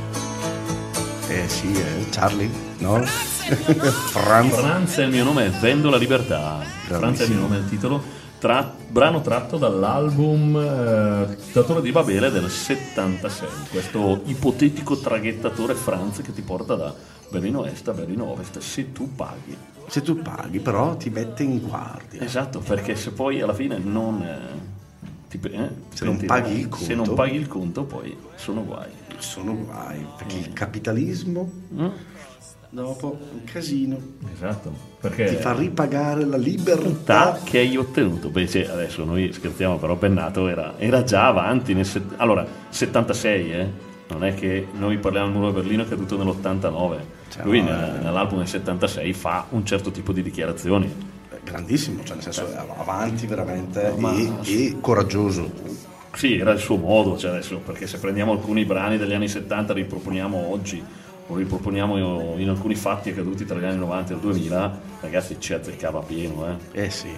Eh 1.29 1.47
sì, 1.47 1.71
eh, 1.71 2.09
Charlie, 2.09 2.49
no? 2.79 3.03
Franz. 3.05 4.53
Franz 4.55 4.97
è 4.97 5.03
il 5.03 5.09
mio 5.09 5.23
nome, 5.23 5.49
Vendo 5.49 5.89
la 5.89 5.97
libertà. 5.97 6.59
Franz 6.85 7.19
è 7.19 7.23
il 7.23 7.31
mio 7.31 7.39
nome, 7.39 7.57
il 7.57 7.69
titolo. 7.69 8.16
Tra- 8.39 8.71
brano 8.89 9.21
tratto 9.21 9.57
dall'album 9.57 10.55
eh, 10.57 11.37
Datore 11.53 11.81
di 11.81 11.91
Babele 11.91 12.29
del 12.29 12.49
76. 12.49 13.47
Questo 13.71 14.21
ipotetico 14.25 14.97
traghettatore 14.97 15.73
Franz 15.73 16.21
che 16.21 16.31
ti 16.33 16.41
porta 16.41 16.75
da 16.75 16.93
Berlino 17.29 17.65
Est 17.65 17.87
a 17.87 17.93
Berlino 17.93 18.25
Ovest 18.25 18.59
se 18.59 18.91
tu 18.91 19.13
paghi. 19.15 19.57
Se 19.87 20.01
tu 20.03 20.21
paghi, 20.21 20.59
però 20.59 20.95
ti 20.97 21.09
mette 21.09 21.43
in 21.43 21.59
guardia. 21.61 22.21
Esatto, 22.21 22.59
perché 22.59 22.95
se 22.95 23.11
poi 23.11 23.41
alla 23.41 23.53
fine 23.55 23.79
non. 23.79 24.21
eh, 24.21 24.75
ti 25.29 25.39
eh, 25.51 25.69
Se 25.93 26.05
non 26.05 26.17
paghi 26.25 26.59
il 26.59 26.69
Se 26.75 26.93
non 26.93 27.05
conto. 27.05 27.13
paghi 27.15 27.35
il 27.37 27.47
conto, 27.47 27.83
poi 27.85 28.15
sono 28.35 28.63
guai. 28.63 28.89
Sono 29.17 29.55
guai, 29.57 30.05
perché 30.15 30.37
il 30.37 30.53
capitalismo 30.53 31.49
dopo 32.81 33.17
un 33.33 33.43
casino. 33.43 33.97
Esatto, 34.31 34.71
perché 35.01 35.25
Ti 35.25 35.35
fa 35.35 35.53
ripagare 35.53 36.23
la 36.25 36.37
libertà. 36.37 37.39
che 37.43 37.59
hai 37.59 37.75
ottenuto. 37.75 38.29
Beh, 38.29 38.47
sì, 38.47 38.59
adesso 38.59 39.03
noi 39.03 39.33
scherziamo, 39.33 39.77
però 39.77 39.95
Bennato 39.95 40.47
era, 40.47 40.75
era 40.77 41.03
già 41.03 41.27
avanti 41.27 41.73
nel 41.73 41.85
set- 41.85 42.13
allora, 42.17 42.45
76, 42.69 43.51
eh? 43.51 43.67
Non 44.09 44.23
è 44.23 44.33
che 44.35 44.67
noi 44.77 44.97
parliamo 44.97 45.27
del 45.27 45.35
muro 45.37 45.47
di 45.51 45.55
Berlino 45.59 45.83
che 45.83 45.89
è 45.89 45.97
caduto 45.97 46.17
nell'89. 46.17 46.97
Cioè, 47.29 47.43
Lui 47.43 47.61
no, 47.61 47.71
nel- 47.71 47.95
eh. 47.99 48.03
nell'album 48.03 48.37
del 48.37 48.47
76 48.47 49.13
fa 49.13 49.47
un 49.49 49.65
certo 49.65 49.91
tipo 49.91 50.13
di 50.13 50.21
dichiarazioni. 50.21 51.15
Grandissimo, 51.43 52.03
cioè 52.03 52.15
nel 52.15 52.23
senso 52.23 52.45
è 52.51 52.57
avanti 52.77 53.25
veramente 53.25 53.93
e, 53.97 54.31
e 54.43 54.77
coraggioso. 54.81 55.49
Sì, 56.13 56.37
era 56.37 56.51
il 56.51 56.59
suo 56.59 56.75
modo, 56.77 57.17
cioè 57.17 57.31
adesso, 57.31 57.57
perché 57.59 57.87
se 57.87 57.99
prendiamo 57.99 58.33
alcuni 58.33 58.65
brani 58.65 58.97
degli 58.97 59.13
anni 59.13 59.27
70 59.27 59.73
li 59.73 59.81
riproponiamo 59.83 60.51
oggi, 60.51 60.83
o 61.29 61.35
li 61.35 61.43
riproponiamo 61.43 62.37
in 62.37 62.49
alcuni 62.49 62.75
fatti 62.75 63.09
accaduti 63.09 63.45
tra 63.45 63.57
gli 63.59 63.65
anni 63.65 63.77
90 63.77 64.11
e 64.11 64.15
il 64.15 64.21
2000, 64.21 64.79
ragazzi 65.01 65.35
ci 65.39 65.53
azzeccava 65.53 65.99
pieno, 65.99 66.45
eh. 66.71 66.83
Eh 66.85 66.89
sì, 66.89 67.09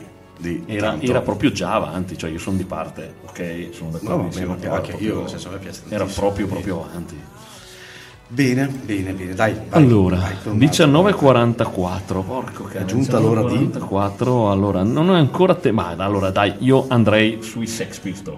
Era, 0.67 0.99
era 1.01 1.21
proprio 1.21 1.51
già 1.51 1.73
avanti, 1.73 2.17
cioè 2.17 2.29
io 2.29 2.39
sono 2.39 2.57
di 2.57 2.63
parte, 2.63 3.13
ok? 3.25 3.67
Sono 3.71 3.91
No, 3.91 3.97
d'accordo. 3.99 4.23
vabbè, 4.29 4.45
ma 4.45 4.55
che- 4.55 4.67
anche 4.69 5.03
io, 5.03 5.19
nel 5.19 5.29
senso, 5.29 5.49
a 5.49 5.51
me 5.51 5.57
piace 5.57 5.81
Era 5.89 6.05
proprio, 6.05 6.47
proprio 6.47 6.83
avanti. 6.85 7.17
Bene, 8.31 8.67
bene, 8.67 9.11
bene, 9.13 9.33
dai. 9.33 9.53
vai, 9.53 9.63
Allora, 9.69 10.17
vai, 10.17 10.35
con 10.43 10.51
un 10.53 10.57
19.44, 10.59 12.21
porco 12.23 12.63
cazzo. 12.65 12.77
È 12.77 12.85
giunta 12.85 13.17
l'ora 13.19 13.41
di- 13.41 13.47
44, 13.47 14.51
allora, 14.51 14.83
non 14.83 15.09
è 15.09 15.17
ancora 15.17 15.55
te, 15.55 15.71
ma 15.71 15.95
allora 15.97 16.29
dai, 16.29 16.53
io 16.59 16.85
andrei 16.89 17.41
sui 17.41 17.65
Sex 17.67 17.97
Pistol. 17.99 18.37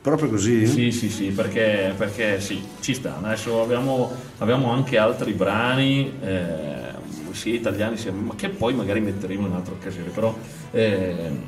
Proprio 0.00 0.30
così? 0.30 0.66
Sì, 0.66 0.92
sì, 0.92 1.10
sì, 1.10 1.26
perché, 1.26 1.92
perché 1.94 2.40
sì, 2.40 2.62
ci 2.80 2.94
sta. 2.94 3.18
Adesso 3.22 3.62
abbiamo, 3.62 4.10
abbiamo 4.38 4.70
anche 4.72 4.96
altri 4.96 5.32
brani, 5.32 6.10
eh, 6.22 6.94
sia 7.32 7.54
italiani, 7.54 7.98
sia, 7.98 8.10
ma 8.10 8.34
che 8.34 8.48
poi 8.48 8.72
magari 8.72 9.00
metteremo 9.00 9.44
in 9.44 9.52
un'altra 9.52 9.74
occasione. 9.74 10.08
Però 10.08 10.34
ehm, 10.70 11.38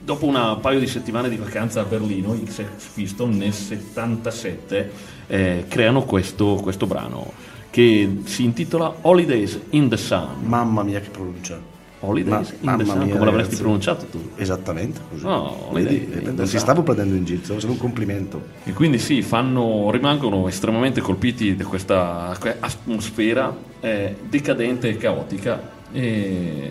dopo 0.00 0.26
un 0.26 0.58
paio 0.60 0.78
di 0.78 0.86
settimane 0.86 1.30
di 1.30 1.36
vacanza 1.36 1.80
a 1.80 1.84
Berlino, 1.84 2.34
i 2.34 2.46
Sex 2.46 2.88
Pistols 2.92 3.34
nel 3.34 3.54
77 3.54 4.90
eh, 5.28 5.64
creano 5.66 6.02
questo, 6.02 6.56
questo 6.62 6.86
brano 6.86 7.32
che 7.70 8.20
si 8.24 8.44
intitola 8.44 8.94
Holidays 9.00 9.58
in 9.70 9.88
the 9.88 9.96
Sun. 9.96 10.42
Mamma 10.42 10.82
mia 10.82 11.00
che 11.00 11.08
pronuncia. 11.08 11.77
Holidays 12.00 12.54
Ma- 12.60 12.72
in 12.72 12.78
the 12.78 12.84
Sun, 12.84 12.98
mia, 12.98 13.12
come 13.12 13.24
l'avresti 13.24 13.34
ragazzi. 13.34 13.60
pronunciato 13.62 14.04
tu? 14.06 14.30
Esattamente 14.36 15.00
così. 15.10 15.24
No, 15.24 15.68
Vedi, 15.72 15.88
lei- 16.08 16.18
eh, 16.18 16.20
non 16.30 16.40
esatto. 16.42 16.58
stavo 16.58 16.82
prendendo 16.82 17.14
in 17.16 17.24
giro, 17.24 17.38
stavo 17.42 17.54
facendo 17.54 17.74
un 17.74 17.80
complimento. 17.82 18.42
E 18.64 18.72
quindi 18.72 18.98
sì, 18.98 19.22
fanno, 19.22 19.90
rimangono 19.90 20.46
estremamente 20.48 21.00
colpiti 21.00 21.56
da 21.56 21.64
questa 21.64 22.36
que- 22.38 22.56
atmosfera 22.60 23.56
eh, 23.80 24.16
decadente 24.28 24.88
e 24.90 24.96
caotica 24.96 25.60
e 25.92 26.70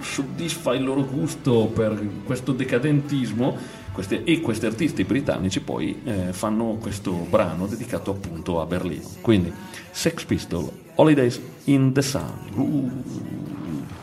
soddisfa 0.00 0.74
il 0.74 0.84
loro 0.84 1.04
gusto 1.04 1.70
per 1.74 2.00
questo 2.24 2.52
decadentismo 2.52 3.56
questi- 3.92 4.22
e 4.24 4.40
questi 4.40 4.64
artisti 4.66 5.04
britannici 5.04 5.60
poi 5.60 6.00
eh, 6.04 6.32
fanno 6.32 6.78
questo 6.80 7.12
brano 7.28 7.66
dedicato 7.66 8.10
appunto 8.12 8.60
a 8.60 8.66
Berlino. 8.66 9.08
Quindi 9.20 9.52
Sex 9.90 10.24
Pistol, 10.24 10.70
Holidays 10.94 11.40
in 11.64 11.92
the 11.92 12.00
Sun. 12.02 12.32
l'energia 12.54 13.99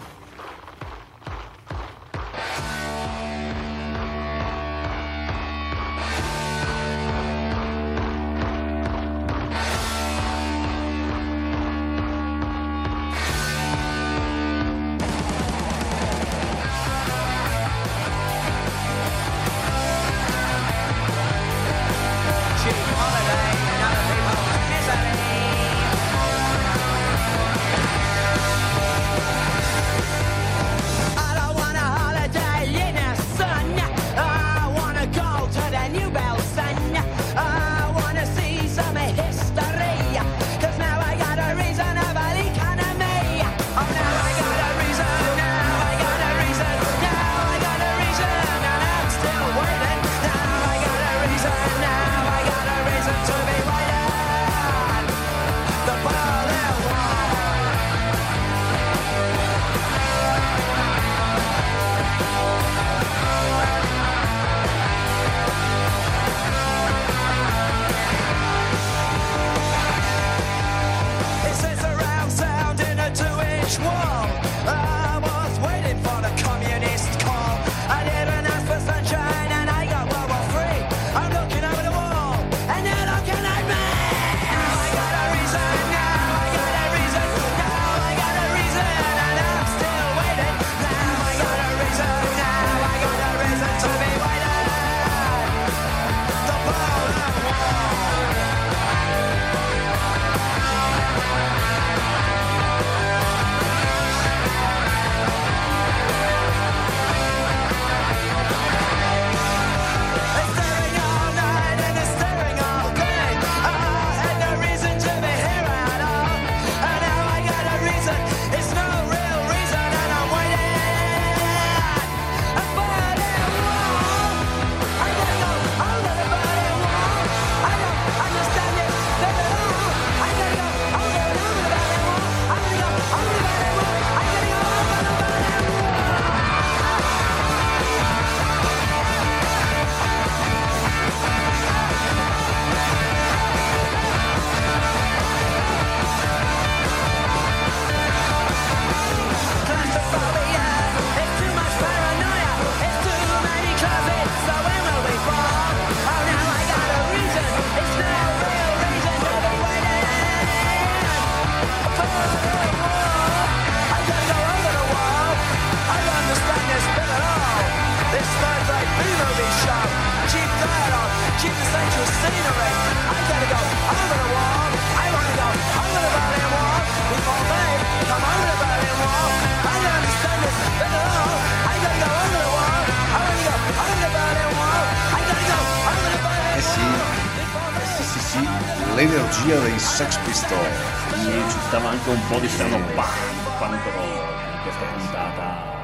po' 192.30 192.40
di 192.40 192.48
strano 192.48 192.78
punk, 192.78 193.58
punk 193.60 193.84
rock 193.96 194.56
in 194.56 194.62
questa 194.64 194.86
puntata. 194.96 195.76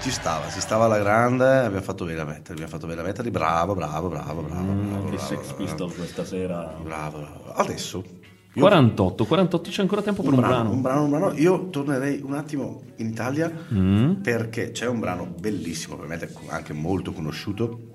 Ci 0.00 0.10
stava, 0.10 0.48
si 0.50 0.60
stava 0.60 0.84
alla 0.84 0.98
grande, 0.98 1.46
abbiamo 1.60 1.84
fatto 1.84 2.04
bene 2.04 2.20
a 2.20 2.24
metterli, 2.24 2.52
abbiamo 2.62 2.70
fatto 2.72 2.86
bene 2.86 3.00
a 3.00 3.04
metterli, 3.04 3.30
bravo, 3.30 3.74
bravo, 3.74 4.08
bravo, 4.08 4.42
bravo, 4.42 4.72
bravo, 4.72 5.04
Che 5.04 5.16
bravo, 5.16 5.18
Sex 5.18 5.52
Pistols 5.52 5.94
questa 5.94 6.24
sera. 6.24 6.74
bravo, 6.82 7.18
bravo. 7.18 7.52
Adesso, 7.54 8.04
io- 8.52 8.60
48, 8.60 9.24
48 9.24 9.70
c'è 9.70 9.80
ancora 9.80 10.02
tempo 10.02 10.22
per 10.22 10.32
un, 10.32 10.38
un 10.38 10.44
brano, 10.44 10.60
brano. 10.62 10.74
un 10.74 10.80
brano, 10.82 11.02
un 11.04 11.10
brano, 11.10 11.32
io 11.34 11.68
tornerei 11.70 12.20
un 12.22 12.34
attimo 12.34 12.82
in 12.96 13.06
Italia 13.06 13.50
Mm. 13.72 14.14
perché 14.22 14.72
c'è 14.72 14.86
un 14.86 15.00
brano 15.00 15.24
bellissimo, 15.38 15.96
probabilmente 15.96 16.36
anche 16.48 16.72
molto 16.74 17.12
conosciuto, 17.12 17.92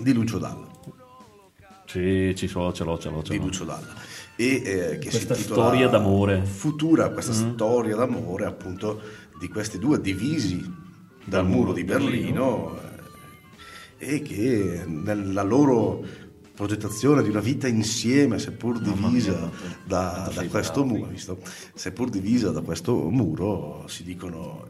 di 0.00 0.12
Lucio 0.14 0.38
Dalla. 0.38 0.70
Sì, 1.84 2.32
ci 2.34 2.48
so, 2.48 2.72
ce 2.72 2.84
l'ho, 2.84 2.98
ce 2.98 3.10
l'ho, 3.10 3.22
ce 3.22 3.32
di 3.32 3.38
l'ho. 3.38 3.44
Lucio 3.44 3.64
Dalla 3.64 4.01
e 4.36 4.62
eh, 4.64 4.98
che 4.98 5.10
Questa 5.10 5.34
si 5.34 5.40
intitola 5.40 5.66
storia 5.66 5.88
d'amore. 5.88 6.44
Futura 6.44 7.10
questa 7.10 7.32
storia 7.32 7.96
d'amore 7.96 8.46
appunto 8.46 9.00
di 9.38 9.48
questi 9.48 9.78
due 9.78 10.00
divisi 10.00 10.64
dal 11.24 11.46
muro 11.46 11.72
di 11.72 11.84
Berlino 11.84 12.78
eh, 13.98 14.14
e 14.14 14.22
che 14.22 14.84
nella 14.86 15.42
loro 15.42 16.04
progettazione 16.54 17.22
di 17.22 17.28
una 17.30 17.40
vita 17.40 17.66
insieme 17.66 18.38
seppur 18.38 18.78
divisa 18.78 19.50
da, 19.84 20.30
da 20.34 20.46
questo 20.46 20.84
muro 20.84 21.06
visto? 21.06 21.38
seppur 21.74 22.10
divisa 22.10 22.50
da 22.50 22.60
questo 22.60 22.94
muro 23.08 23.84
si 23.86 24.04
dicono 24.04 24.68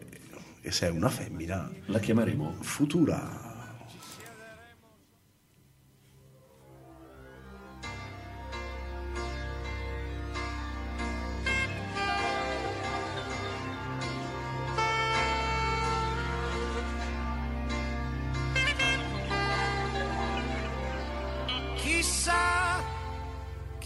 e 0.60 0.70
se 0.70 0.86
è 0.86 0.90
una 0.90 1.08
femmina 1.08 1.68
La 1.86 1.98
chiameremo 1.98 2.54
futura 2.60 3.41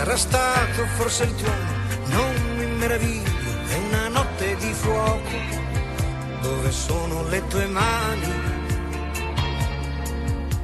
Sarà 0.00 0.16
stato 0.16 0.86
forse 0.96 1.24
il 1.24 1.34
tuo, 1.34 1.52
non 2.06 2.34
mi 2.56 2.64
meraviglio, 2.64 3.50
è 3.68 3.76
una 3.76 4.08
notte 4.08 4.56
di 4.56 4.72
fuoco. 4.72 5.28
Dove 6.40 6.72
sono 6.72 7.28
le 7.28 7.46
tue 7.48 7.66
mani? 7.66 8.32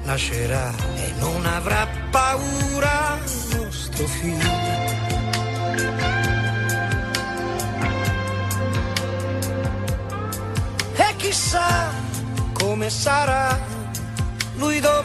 Nascerà 0.05 0.72
e 0.95 1.12
non 1.18 1.45
avrà 1.45 1.87
paura 2.11 3.18
nostro 3.53 4.07
figlio. 4.07 4.51
E 10.95 11.16
chissà 11.16 11.93
come 12.55 12.89
sarà 12.89 13.61
lui 14.57 14.80
domani, 14.80 14.95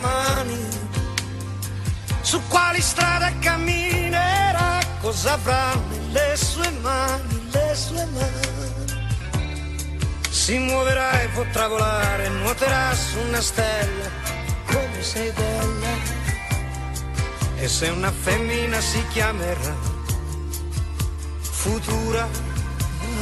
su 2.31 2.41
quali 2.47 2.79
strade 2.79 3.39
camminerà, 3.39 4.79
cosa 5.01 5.33
avrà 5.33 5.75
nelle 5.89 6.37
sue 6.37 6.69
mani, 6.79 7.49
le 7.51 7.75
sue 7.75 8.05
mani. 8.05 9.49
Si 10.29 10.57
muoverà 10.57 11.23
e 11.23 11.27
potrà 11.27 11.67
volare, 11.67 12.29
nuoterà 12.29 12.95
su 12.95 13.19
una 13.27 13.41
stella, 13.41 14.09
come 14.65 15.01
sei 15.01 15.29
bella. 15.31 15.93
E 17.57 17.67
se 17.67 17.89
una 17.89 18.11
femmina 18.11 18.79
si 18.79 19.05
chiamerà 19.09 19.75
futura. 21.41 22.25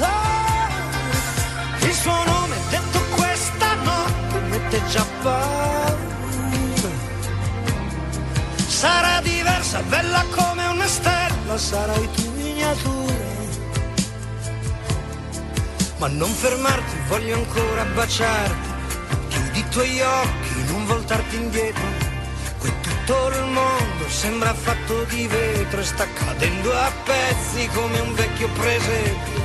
Ah, 0.01 0.69
il 1.79 1.93
suo 1.93 2.23
nome 2.25 2.55
detto 2.69 2.99
questa 3.15 3.73
notte 3.73 4.39
mette 4.51 4.85
già 4.85 5.05
paura. 5.23 5.98
Sarà 8.79 9.19
diversa, 9.19 9.81
bella 9.81 10.23
come 10.29 10.65
una 10.67 10.87
stella, 10.87 11.57
sarai 11.57 12.09
tu 12.13 12.31
miniatura. 12.31 13.27
Ma 15.97 16.07
non 16.07 16.29
fermarti, 16.29 16.95
voglio 17.09 17.35
ancora 17.35 17.83
baciarti. 17.93 18.69
Chiudi 19.27 19.59
i 19.59 19.67
tuoi 19.67 19.99
occhi, 19.99 20.63
non 20.71 20.85
voltarti 20.85 21.35
indietro. 21.35 21.83
Qui 22.59 22.71
tutto 22.79 23.27
il 23.27 23.43
mondo 23.51 24.07
sembra 24.07 24.53
fatto 24.53 25.03
di 25.09 25.27
vetro 25.27 25.81
e 25.81 25.83
sta 25.83 26.07
cadendo 26.13 26.73
a 26.73 26.89
pezzi 27.03 27.67
come 27.73 27.99
un 27.99 28.13
vecchio 28.13 28.47
presepio. 28.47 29.38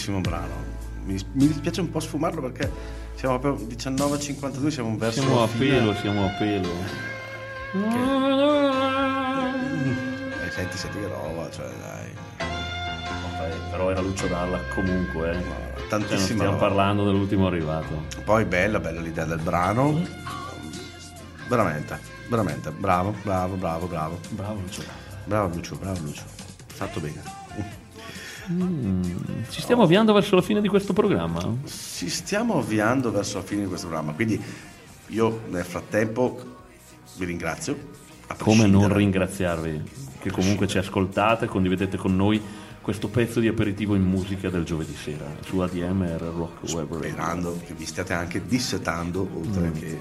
Bellissimo 0.00 0.20
brano. 0.20 0.78
Mi, 1.04 1.14
mi 1.32 1.46
dispiace 1.46 1.80
un 1.80 1.90
po' 1.90 2.00
sfumarlo 2.00 2.40
perché 2.40 2.70
siamo 3.14 3.38
proprio 3.38 3.66
19.52, 3.66 4.68
siamo 4.68 4.96
verso 4.96 5.20
Siamo 5.20 5.42
a 5.42 5.46
pelo, 5.46 5.94
siamo 5.94 6.24
a 6.24 6.28
pelo. 6.38 6.68
Eh, 10.42 10.50
senti, 10.50 10.76
senti 10.78 10.98
che 10.98 11.06
roba, 11.06 11.50
cioè 11.50 11.66
dai. 11.66 12.12
Vabbè, 12.38 13.70
Però 13.70 13.90
era 13.90 14.00
Lucio 14.00 14.26
Dalla 14.26 14.58
comunque. 14.74 15.32
eh. 15.32 15.68
Cioè, 15.88 16.18
stiamo 16.18 16.56
parlando 16.56 17.04
dell'ultimo 17.04 17.46
arrivato. 17.46 18.06
Poi 18.24 18.44
bella, 18.44 18.80
bella 18.80 19.00
l'idea 19.00 19.24
del 19.24 19.40
brano. 19.40 20.00
Veramente, 21.48 21.98
veramente, 22.28 22.70
bravo, 22.70 23.14
bravo, 23.22 23.56
bravo, 23.56 23.86
bravo. 23.86 24.18
Bravo 24.30 24.60
Lucio 24.60 24.82
Dalla. 24.82 25.18
Bravo 25.24 25.54
Lucio, 25.54 25.76
bravo 25.76 25.98
Lucio. 26.00 26.22
Fatto 26.66 27.00
bene. 27.00 27.39
Ci 29.50 29.60
stiamo 29.60 29.82
avviando 29.82 30.12
verso 30.12 30.34
la 30.34 30.42
fine 30.42 30.60
di 30.60 30.68
questo 30.68 30.92
programma? 30.92 31.40
Ci 31.66 32.08
stiamo 32.08 32.58
avviando 32.58 33.12
verso 33.12 33.38
la 33.38 33.44
fine 33.44 33.62
di 33.62 33.68
questo 33.68 33.86
programma, 33.86 34.12
quindi 34.12 34.42
io 35.08 35.42
nel 35.50 35.64
frattempo 35.64 36.38
vi 37.16 37.24
ringrazio. 37.26 37.98
Come 38.38 38.66
non 38.66 38.92
ringraziarvi 38.92 39.82
che 40.20 40.30
comunque 40.30 40.66
ci 40.66 40.78
ascoltate, 40.78 41.46
condividete 41.46 41.96
con 41.96 42.14
noi 42.16 42.40
questo 42.80 43.08
pezzo 43.08 43.40
di 43.40 43.48
aperitivo 43.48 43.94
in 43.94 44.02
musica 44.02 44.48
del 44.50 44.64
giovedì 44.64 44.94
sera 44.94 45.26
su 45.44 45.58
ADMR 45.58 46.20
Rock 46.20 46.72
Web 46.72 46.92
Radio. 46.94 47.08
Sperando 47.10 47.60
che 47.64 47.74
vi 47.74 47.84
stiate 47.86 48.12
anche 48.14 48.44
dissetando 48.46 49.28
oltre 49.32 49.68
Mm. 49.68 49.72
che 49.72 49.98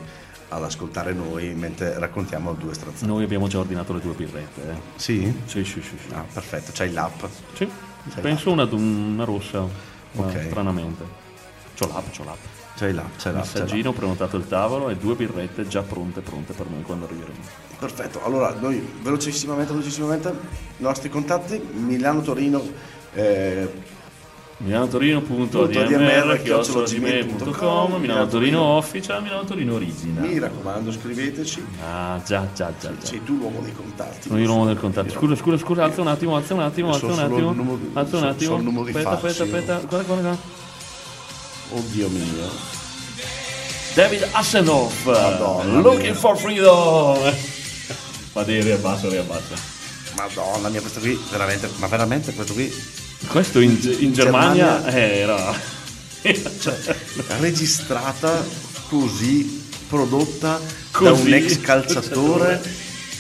ad 0.50 0.64
ascoltare 0.64 1.14
noi 1.14 1.54
mentre 1.54 2.00
raccontiamo 2.00 2.54
due 2.54 2.74
stronzate. 2.74 3.06
Noi 3.06 3.24
abbiamo 3.24 3.48
già 3.48 3.60
ordinato 3.60 3.94
le 3.94 4.00
due 4.00 4.14
birrette. 4.14 4.62
Eh. 4.72 4.76
Sì? 4.96 5.32
Sì, 5.46 5.64
sì, 5.64 5.82
sì. 5.82 5.96
sì. 6.08 6.14
Ah, 6.14 6.24
perfetto, 6.32 6.72
c'hai 6.74 6.92
l'app. 6.92 7.24
Sì, 7.54 7.70
penso 8.22 8.52
una, 8.52 8.64
una 8.72 9.24
rossa, 9.24 9.62
ma 10.14 10.26
Ok. 10.26 10.46
stranamente. 10.48 11.28
L'app. 11.80 12.14
C'hai 12.16 12.26
l'app, 12.26 12.38
c'hai 12.76 12.94
l'app. 12.94 13.08
c'hai 13.18 13.34
Messaggino, 13.34 13.94
prenotato 13.94 14.36
il 14.36 14.48
tavolo 14.48 14.90
e 14.90 14.98
due 14.98 15.16
birrette 15.16 15.66
già 15.68 15.82
pronte, 15.82 16.20
pronte 16.22 16.52
per 16.54 16.68
noi 16.70 16.82
quando 16.82 17.06
arriveremo. 17.06 17.38
Perfetto, 17.78 18.24
allora 18.24 18.54
noi 18.60 18.86
velocissimamente, 19.02 19.72
velocissimamente, 19.72 20.30
i 20.78 20.82
nostri 20.84 21.10
contatti, 21.10 21.58
Milano 21.58 22.22
Torino, 22.22 22.62
eh, 23.14 23.72
milanotorino.admr 24.62 26.42
chiocciolagmail.com 26.42 27.94
Milano 27.96 28.28
Torino 28.28 28.62
Official 28.62 29.22
Milano 29.24 29.46
Torino 29.46 29.76
Original 29.76 30.28
mi 30.28 30.38
raccomando 30.38 30.92
scriveteci, 30.92 31.66
ah 31.82 32.22
già 32.26 32.46
già 32.54 32.74
già, 32.80 32.92
già. 33.00 33.06
sei 33.06 33.24
tu 33.24 33.38
l'uomo 33.38 33.62
dei 33.62 33.74
contatti. 33.74 34.28
sono 34.28 34.40
io 34.40 34.46
l'uomo 34.46 34.66
del 34.66 34.78
contatto. 34.78 35.12
Scusa 35.12 35.36
scusa 35.36 35.58
scusa 35.58 35.84
alza 35.86 36.02
un 36.02 36.08
attimo 36.08 36.36
alza 36.36 36.54
un 36.54 36.60
attimo 36.62 36.92
alza 36.92 37.06
un 37.06 37.20
attimo 37.20 37.80
alza 37.94 38.18
un 38.18 38.24
attimo. 38.24 38.82
aspetta 38.84 39.10
aspetta 39.12 39.44
aspetta. 39.44 39.80
Guarda 39.88 40.04
guarda 40.04 40.22
guarda. 40.22 40.38
Oddio 41.72 42.10
mio. 42.10 42.78
David 43.94 44.28
Hasselhoff. 44.32 45.06
Madonna 45.06 45.80
Looking 45.80 46.16
for 46.16 46.38
Freedom. 46.38 47.18
Ma 48.34 48.44
devi 48.44 48.62
riabbassa 48.62 49.08
riabbassa 49.08 49.56
Madonna 50.16 50.68
mia, 50.70 50.82
questo 50.82 51.00
qui, 51.00 51.18
veramente, 51.32 51.70
ma 51.78 51.88
veramente 51.88 52.34
questo 52.34 52.54
qui, 52.54 52.70
questo 53.28 53.60
in, 53.60 53.72
in 54.00 54.14
Germania, 54.14 54.82
Germania- 54.82 54.86
eh, 54.94 55.18
era 55.20 55.62
cioè, 56.60 56.78
registrata 57.40 58.44
così, 58.90 59.68
prodotta 59.88 60.60
da 60.60 61.10
Così. 61.12 61.22
un 61.22 61.34
ex 61.34 61.60
calciatore 61.62 62.62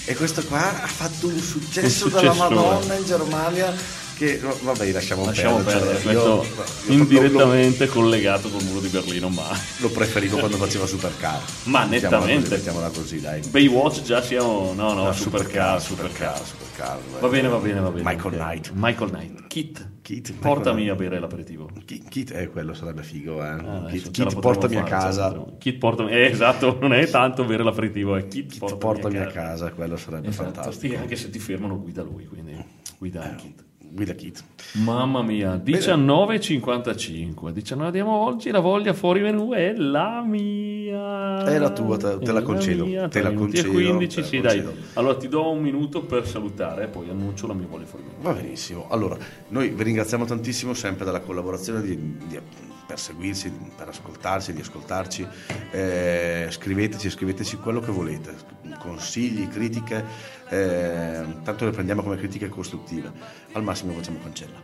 e 0.05 0.15
questo 0.15 0.43
qua 0.43 0.81
ha 0.83 0.87
fatto 0.87 1.27
un 1.27 1.39
successo, 1.39 2.05
Un 2.05 2.11
dalla 2.11 2.31
successore. 2.33 2.55
Madonna 2.55 2.93
in 2.95 3.05
Germania 3.05 3.73
che, 4.19 4.37
vabbè, 4.39 4.91
lasciamo, 4.91 5.25
lasciamo 5.25 5.55
perdere, 5.57 5.95
perdere 5.95 6.01
cioè, 6.01 6.13
io- 6.13 6.37
questo 6.39 6.91
io 6.91 6.97
lo- 6.97 7.03
indirettamente 7.03 7.87
collegato 7.87 8.49
col 8.49 8.63
muro 8.65 8.79
di 8.81 8.89
Berlino 8.89 9.29
ma 9.29 9.47
Lo, 9.49 9.87
lo 9.87 9.89
preferivo 9.89 10.37
quando 10.37 10.57
faceva 10.57 10.85
Supercar. 10.85 11.41
Ma 11.63 11.85
nettamente. 11.85 12.49
Mettiamola 12.49 12.89
così, 12.89 13.21
dai. 13.21 13.41
Baywatch 13.47 14.01
già 14.01 14.21
siamo 14.21 14.73
no 14.75 14.93
no 14.93 15.05
No, 15.05 15.13
supercar 15.13 15.81
Supercar, 15.81 15.81
supercar 15.81 16.45
Supercar. 16.45 16.99
Va 17.21 17.27
bene, 17.29 17.47
va 17.47 17.57
bene, 17.57 17.79
va 17.79 17.89
bene. 17.89 18.03
Michael 18.03 18.33
ok. 18.33 18.39
Knight. 18.39 18.71
Michael 18.73 19.09
Knight. 19.09 19.47
Kit. 19.47 19.87
Kit, 20.01 20.33
Portami 20.33 20.77
Michael 20.81 20.97
a 20.97 20.99
bere 20.99 21.19
l'aperitivo. 21.19 21.69
Kit, 21.85 22.09
Kit, 22.09 22.31
eh, 22.31 22.47
quello 22.49 22.73
sarebbe 22.73 23.03
figo, 23.03 23.43
eh. 23.43 23.47
Ah, 23.47 23.85
Kit, 23.89 24.09
Kit, 24.11 24.39
portami 24.39 24.75
a 24.77 24.79
fare, 24.83 24.91
la 24.91 24.97
casa. 24.99 25.27
potremo. 25.27 25.57
Kit 25.59 25.77
portami. 25.77 26.11
Eh, 26.11 26.21
esatto, 26.25 26.77
non 26.81 26.93
è 26.93 27.07
tanto 27.07 27.43
bere 27.45 27.63
l'aperitivo, 27.63 28.15
è 28.15 28.27
Kit, 28.27 28.49
Kit, 28.51 28.57
portami, 28.59 28.79
portami 28.79 29.17
a 29.17 29.27
casa, 29.27 29.71
quello 29.71 29.95
sarebbe 29.97 30.29
Esatto. 30.29 30.51
fantastico. 30.51 30.95
Anche 30.97 31.15
se 31.15 31.29
ti 31.29 31.37
fermano 31.37 31.79
guida 31.79 32.01
lui, 32.01 32.25
quindi 32.25 32.55
guida 32.97 33.31
Eh. 33.31 33.35
Kit. 33.35 33.63
Guida 33.91 34.13
Kit. 34.13 34.43
Mamma 34.83 35.21
mia, 35.23 35.55
19.55. 35.55 37.49
19 37.49 37.85
andiamo 37.87 38.11
oggi, 38.25 38.51
la 38.51 38.59
voglia 38.59 38.93
fuori 38.93 39.21
menù 39.21 39.51
è 39.51 39.73
la 39.73 40.23
mia. 40.25 41.43
È 41.43 41.57
la 41.57 41.71
tua, 41.71 41.97
te- 41.97 42.19
te 42.19 42.31
la 42.31 42.41
concedo, 42.41 42.85
mia, 42.85 43.07
te 43.07 43.21
la 43.21 43.31
concedo, 43.33 43.71
15, 43.71 44.15
te 44.15 44.21
la 44.21 44.27
sì, 44.27 44.39
dai. 44.41 44.63
concedo. 44.63 44.85
Allora 44.93 45.15
ti 45.17 45.27
do 45.27 45.49
un 45.51 45.61
minuto 45.61 46.03
per 46.03 46.27
salutare 46.27 46.83
e 46.83 46.87
poi 46.87 47.09
annuncio 47.09 47.47
la 47.47 47.53
mia 47.53 47.67
voglia 47.67 47.85
fuori 47.85 48.05
menù. 48.05 48.17
Va 48.21 48.33
benissimo. 48.33 48.87
Allora, 48.89 49.17
noi 49.49 49.69
vi 49.69 49.83
ringraziamo 49.83 50.25
tantissimo 50.25 50.73
sempre 50.73 51.05
della 51.05 51.21
collaborazione 51.21 51.81
di, 51.81 51.95
di- 52.27 52.39
per 52.85 52.97
seguirci, 52.99 53.51
per 53.77 53.89
ascoltarci, 53.89 54.51
di 54.51 54.61
ascoltarci. 54.61 55.27
Eh, 55.71 56.47
scriveteci, 56.49 57.09
scriveteci 57.11 57.57
quello 57.57 57.81
che 57.81 57.91
volete, 57.91 58.33
consigli, 58.79 59.47
critiche, 59.47 60.03
eh, 60.49 61.23
tanto 61.43 61.65
le 61.65 61.71
prendiamo 61.71 62.01
come 62.03 62.17
critiche 62.17 62.49
costruttive. 62.49 63.11
Al 63.53 63.63
massimo 63.63 63.93
facciamo 63.93 64.19
cancella. 64.21 64.57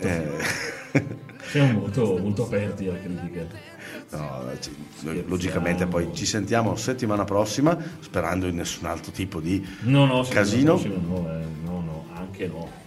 Eh, 0.00 0.28
Siamo 1.50 1.80
molto, 1.80 2.18
molto 2.18 2.44
aperti 2.44 2.88
alle 2.88 3.00
critiche. 3.02 3.46
no, 4.10 4.42
noi 5.00 5.24
logicamente 5.26 5.86
poi 5.86 6.10
ci 6.14 6.26
sentiamo 6.26 6.74
settimana 6.76 7.24
prossima, 7.24 7.76
sperando 8.00 8.46
in 8.46 8.56
nessun 8.56 8.86
altro 8.86 9.12
tipo 9.12 9.40
di 9.40 9.64
No, 9.82 10.04
no, 10.06 10.22
casino. 10.24 10.74
no, 10.74 11.28
eh, 11.30 11.44
no, 11.64 11.80
no, 11.80 12.06
anche 12.14 12.46
no. 12.48 12.78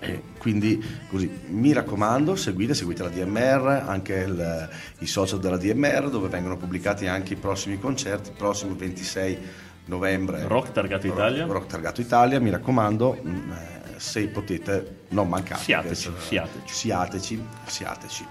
E 0.00 0.22
quindi 0.36 0.82
così 1.08 1.30
mi 1.48 1.72
raccomando, 1.72 2.36
seguite, 2.36 2.74
seguite 2.74 3.02
la 3.02 3.08
DMR, 3.08 3.84
anche 3.86 4.14
il- 4.14 4.68
i 4.98 5.06
social 5.06 5.38
della 5.40 5.56
DMR 5.56 6.10
dove 6.10 6.28
vengono 6.28 6.56
pubblicati 6.58 7.06
anche 7.06 7.32
i 7.32 7.36
prossimi 7.36 7.78
concerti, 7.78 8.32
prossimo 8.36 8.74
26 8.74 9.38
novembre. 9.86 10.46
Rock 10.46 10.72
Targato 10.72 11.06
Italia. 11.06 11.46
Rock 11.46 11.66
Targato 11.66 12.00
Italia, 12.00 12.40
mi 12.40 12.50
raccomando, 12.50 13.18
mh, 13.22 13.52
eh, 13.52 13.80
se 13.96 14.28
potete 14.28 14.98
non 15.08 15.28
mancate. 15.28 15.62
Siateci, 15.62 16.12
siateci. 16.18 16.74
siateci, 16.74 17.46
siateci. 17.66 18.26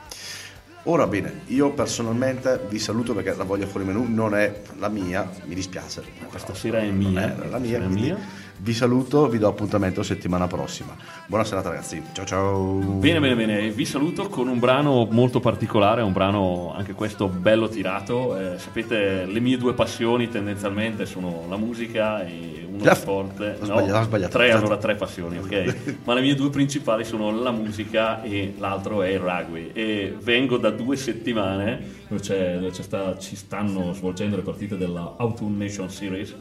Ora 0.83 1.05
bene, 1.07 1.41
io 1.47 1.71
personalmente 1.73 2.65
vi 2.69 2.79
saluto 2.79 3.13
perché 3.13 3.35
la 3.35 3.43
voglia 3.43 3.67
fuori 3.67 3.85
menù 3.85 4.05
non 4.07 4.33
è 4.33 4.61
la 4.77 4.87
mia, 4.87 5.29
mi 5.43 5.53
dispiace. 5.53 6.03
Questa 6.27 6.55
sera 6.55 6.79
è 6.79 6.89
mia. 6.89 7.27
non 7.35 7.47
è 7.47 7.49
la 7.49 7.59
mia, 7.59 7.79
quindi 7.79 8.01
mia. 8.01 8.17
Vi 8.61 8.73
saluto, 8.73 9.27
vi 9.29 9.37
do 9.37 9.47
appuntamento 9.47 10.03
settimana 10.03 10.47
prossima. 10.47 10.93
Buona 11.27 11.43
serata 11.45 11.69
ragazzi, 11.69 12.01
ciao 12.11 12.25
ciao. 12.25 12.63
Bene, 12.73 13.19
bene, 13.19 13.35
bene. 13.35 13.69
Vi 13.71 13.85
saluto 13.85 14.27
con 14.27 14.47
un 14.47 14.59
brano 14.59 15.07
molto 15.09 15.39
particolare, 15.39 16.01
un 16.01 16.11
brano 16.11 16.73
anche 16.75 16.93
questo 16.93 17.27
bello 17.27 17.69
tirato. 17.69 18.37
Eh, 18.37 18.57
sapete, 18.59 19.25
le 19.25 19.39
mie 19.39 19.57
due 19.57 19.73
passioni 19.73 20.27
tendenzialmente 20.29 21.05
sono 21.05 21.45
la 21.47 21.55
musica 21.57 22.25
e 22.25 22.67
uno 22.69 22.83
Ah, 22.89 22.95
sport. 22.95 23.39
ho 23.61 23.65
sbagliato, 23.65 23.97
ho 23.97 24.03
sbagliato. 24.03 24.37
Tre, 24.37 24.51
allora 24.51 24.77
tre 24.77 24.95
passioni, 24.95 25.37
ok? 25.37 25.97
Ma 26.03 26.13
le 26.13 26.21
mie 26.21 26.35
due 26.35 26.49
principali 26.49 27.03
sono 27.05 27.31
la 27.41 27.51
musica 27.51 28.21
e 28.23 28.55
l'altro 28.57 29.01
è 29.03 29.09
il 29.09 29.19
rugby. 29.19 29.71
E 29.73 30.15
vengo 30.21 30.57
da 30.57 30.69
due 30.69 30.95
settimane 30.97 31.97
dove, 32.09 32.21
c'è- 32.21 32.55
dove 32.55 32.71
c'è 32.71 32.81
sta- 32.83 33.17
ci 33.17 33.35
stanno 33.37 33.93
svolgendo 33.93 34.35
le 34.35 34.41
partite 34.41 34.75
della 34.77 35.15
Autumn 35.17 35.57
Nation 35.57 35.89
Series. 35.89 36.35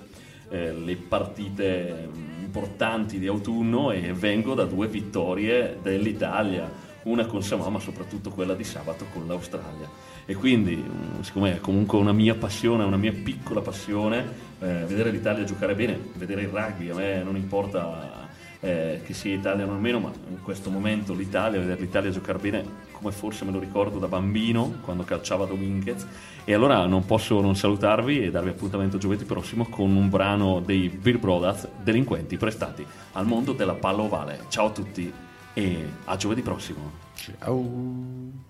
Eh, 0.49 0.73
le 0.73 0.97
partite 0.97 2.09
mm, 2.09 2.45
importanti 2.45 3.19
di 3.19 3.27
autunno 3.27 3.91
e 3.91 4.13
vengo 4.13 4.55
da 4.55 4.65
due 4.65 4.87
vittorie 4.87 5.79
dell'Italia, 5.83 6.71
una 7.05 7.27
con 7.27 7.43
Samoa 7.43 7.69
ma 7.71 7.79
soprattutto 7.79 8.31
quella 8.31 8.55
di 8.55 8.65
sabato 8.65 9.07
con 9.13 9.27
l'Australia. 9.27 9.89
E 10.27 10.35
quindi, 10.35 10.77
mm, 10.77 11.21
siccome 11.21 11.57
è 11.57 11.61
comunque 11.61 11.99
una 11.99 12.13
mia 12.13 12.35
passione, 12.35 12.85
una 12.85 12.97
mia 12.97 13.13
piccola 13.13 13.61
passione, 13.61 14.47
eh, 14.61 14.85
vedere 14.87 15.11
l'Italia 15.11 15.45
giocare 15.45 15.75
bene, 15.75 15.99
vedere 16.15 16.43
il 16.43 16.49
rugby, 16.49 16.91
a 16.91 16.95
me 16.95 17.23
non 17.23 17.37
importa 17.37 18.29
eh, 18.61 19.01
che 19.05 19.15
sia 19.15 19.35
italiano 19.35 19.73
o 19.73 19.79
meno, 19.79 20.01
ma 20.01 20.13
in 20.31 20.43
questo 20.43 20.71
momento 20.71 21.15
l'Italia, 21.15 21.61
vedere 21.61 21.81
l'Italia 21.81 22.11
giocare 22.11 22.39
bene, 22.39 22.65
come 22.99 23.13
forse 23.13 23.45
me 23.45 23.53
lo 23.53 23.59
ricordo 23.59 23.99
da 23.99 24.09
bambino, 24.09 24.79
quando 24.83 25.05
calciava 25.05 25.47
Dominguez. 25.47 26.07
E 26.45 26.53
allora 26.53 26.87
non 26.87 27.05
posso 27.07 27.41
non 27.41 27.57
salutarvi 27.57 28.25
e 28.25 28.31
darvi 28.31 28.51
appuntamento 28.51 28.99
giovedì 28.99 29.25
prossimo 29.25 29.67
con 29.69 29.95
un 29.95 30.09
brano 30.09 30.61
dei 30.61 30.89
Bill 30.89 31.19
Brothers, 31.19 31.69
delinquenti 31.83 32.37
prestati 32.37 32.85
al 33.13 33.27
mondo 33.27 33.53
della 33.53 33.75
palla 33.75 34.03
ovale. 34.03 34.45
Ciao 34.49 34.67
a 34.67 34.71
tutti 34.71 35.13
e 35.55 35.89
a 36.05 36.17
giovedì 36.17 36.43
prossimo. 36.43 36.91
Ciao. 37.15 38.48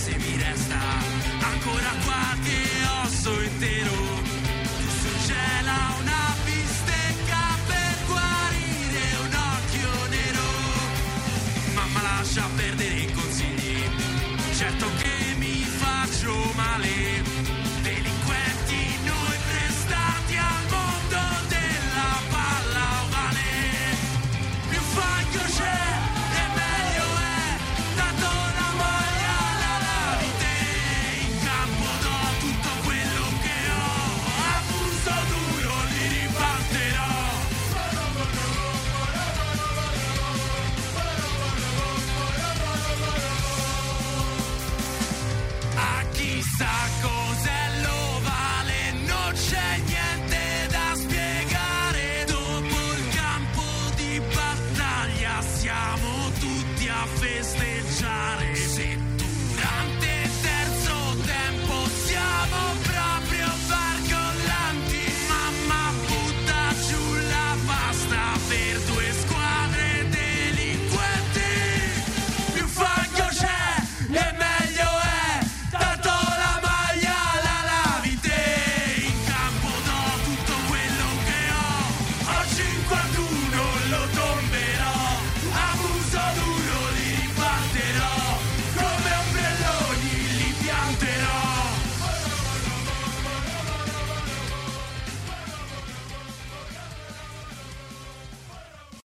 Se 0.00 0.16
mi 0.16 0.34
resta 0.38 0.78
ancora 1.40 1.92
qualche 2.06 2.59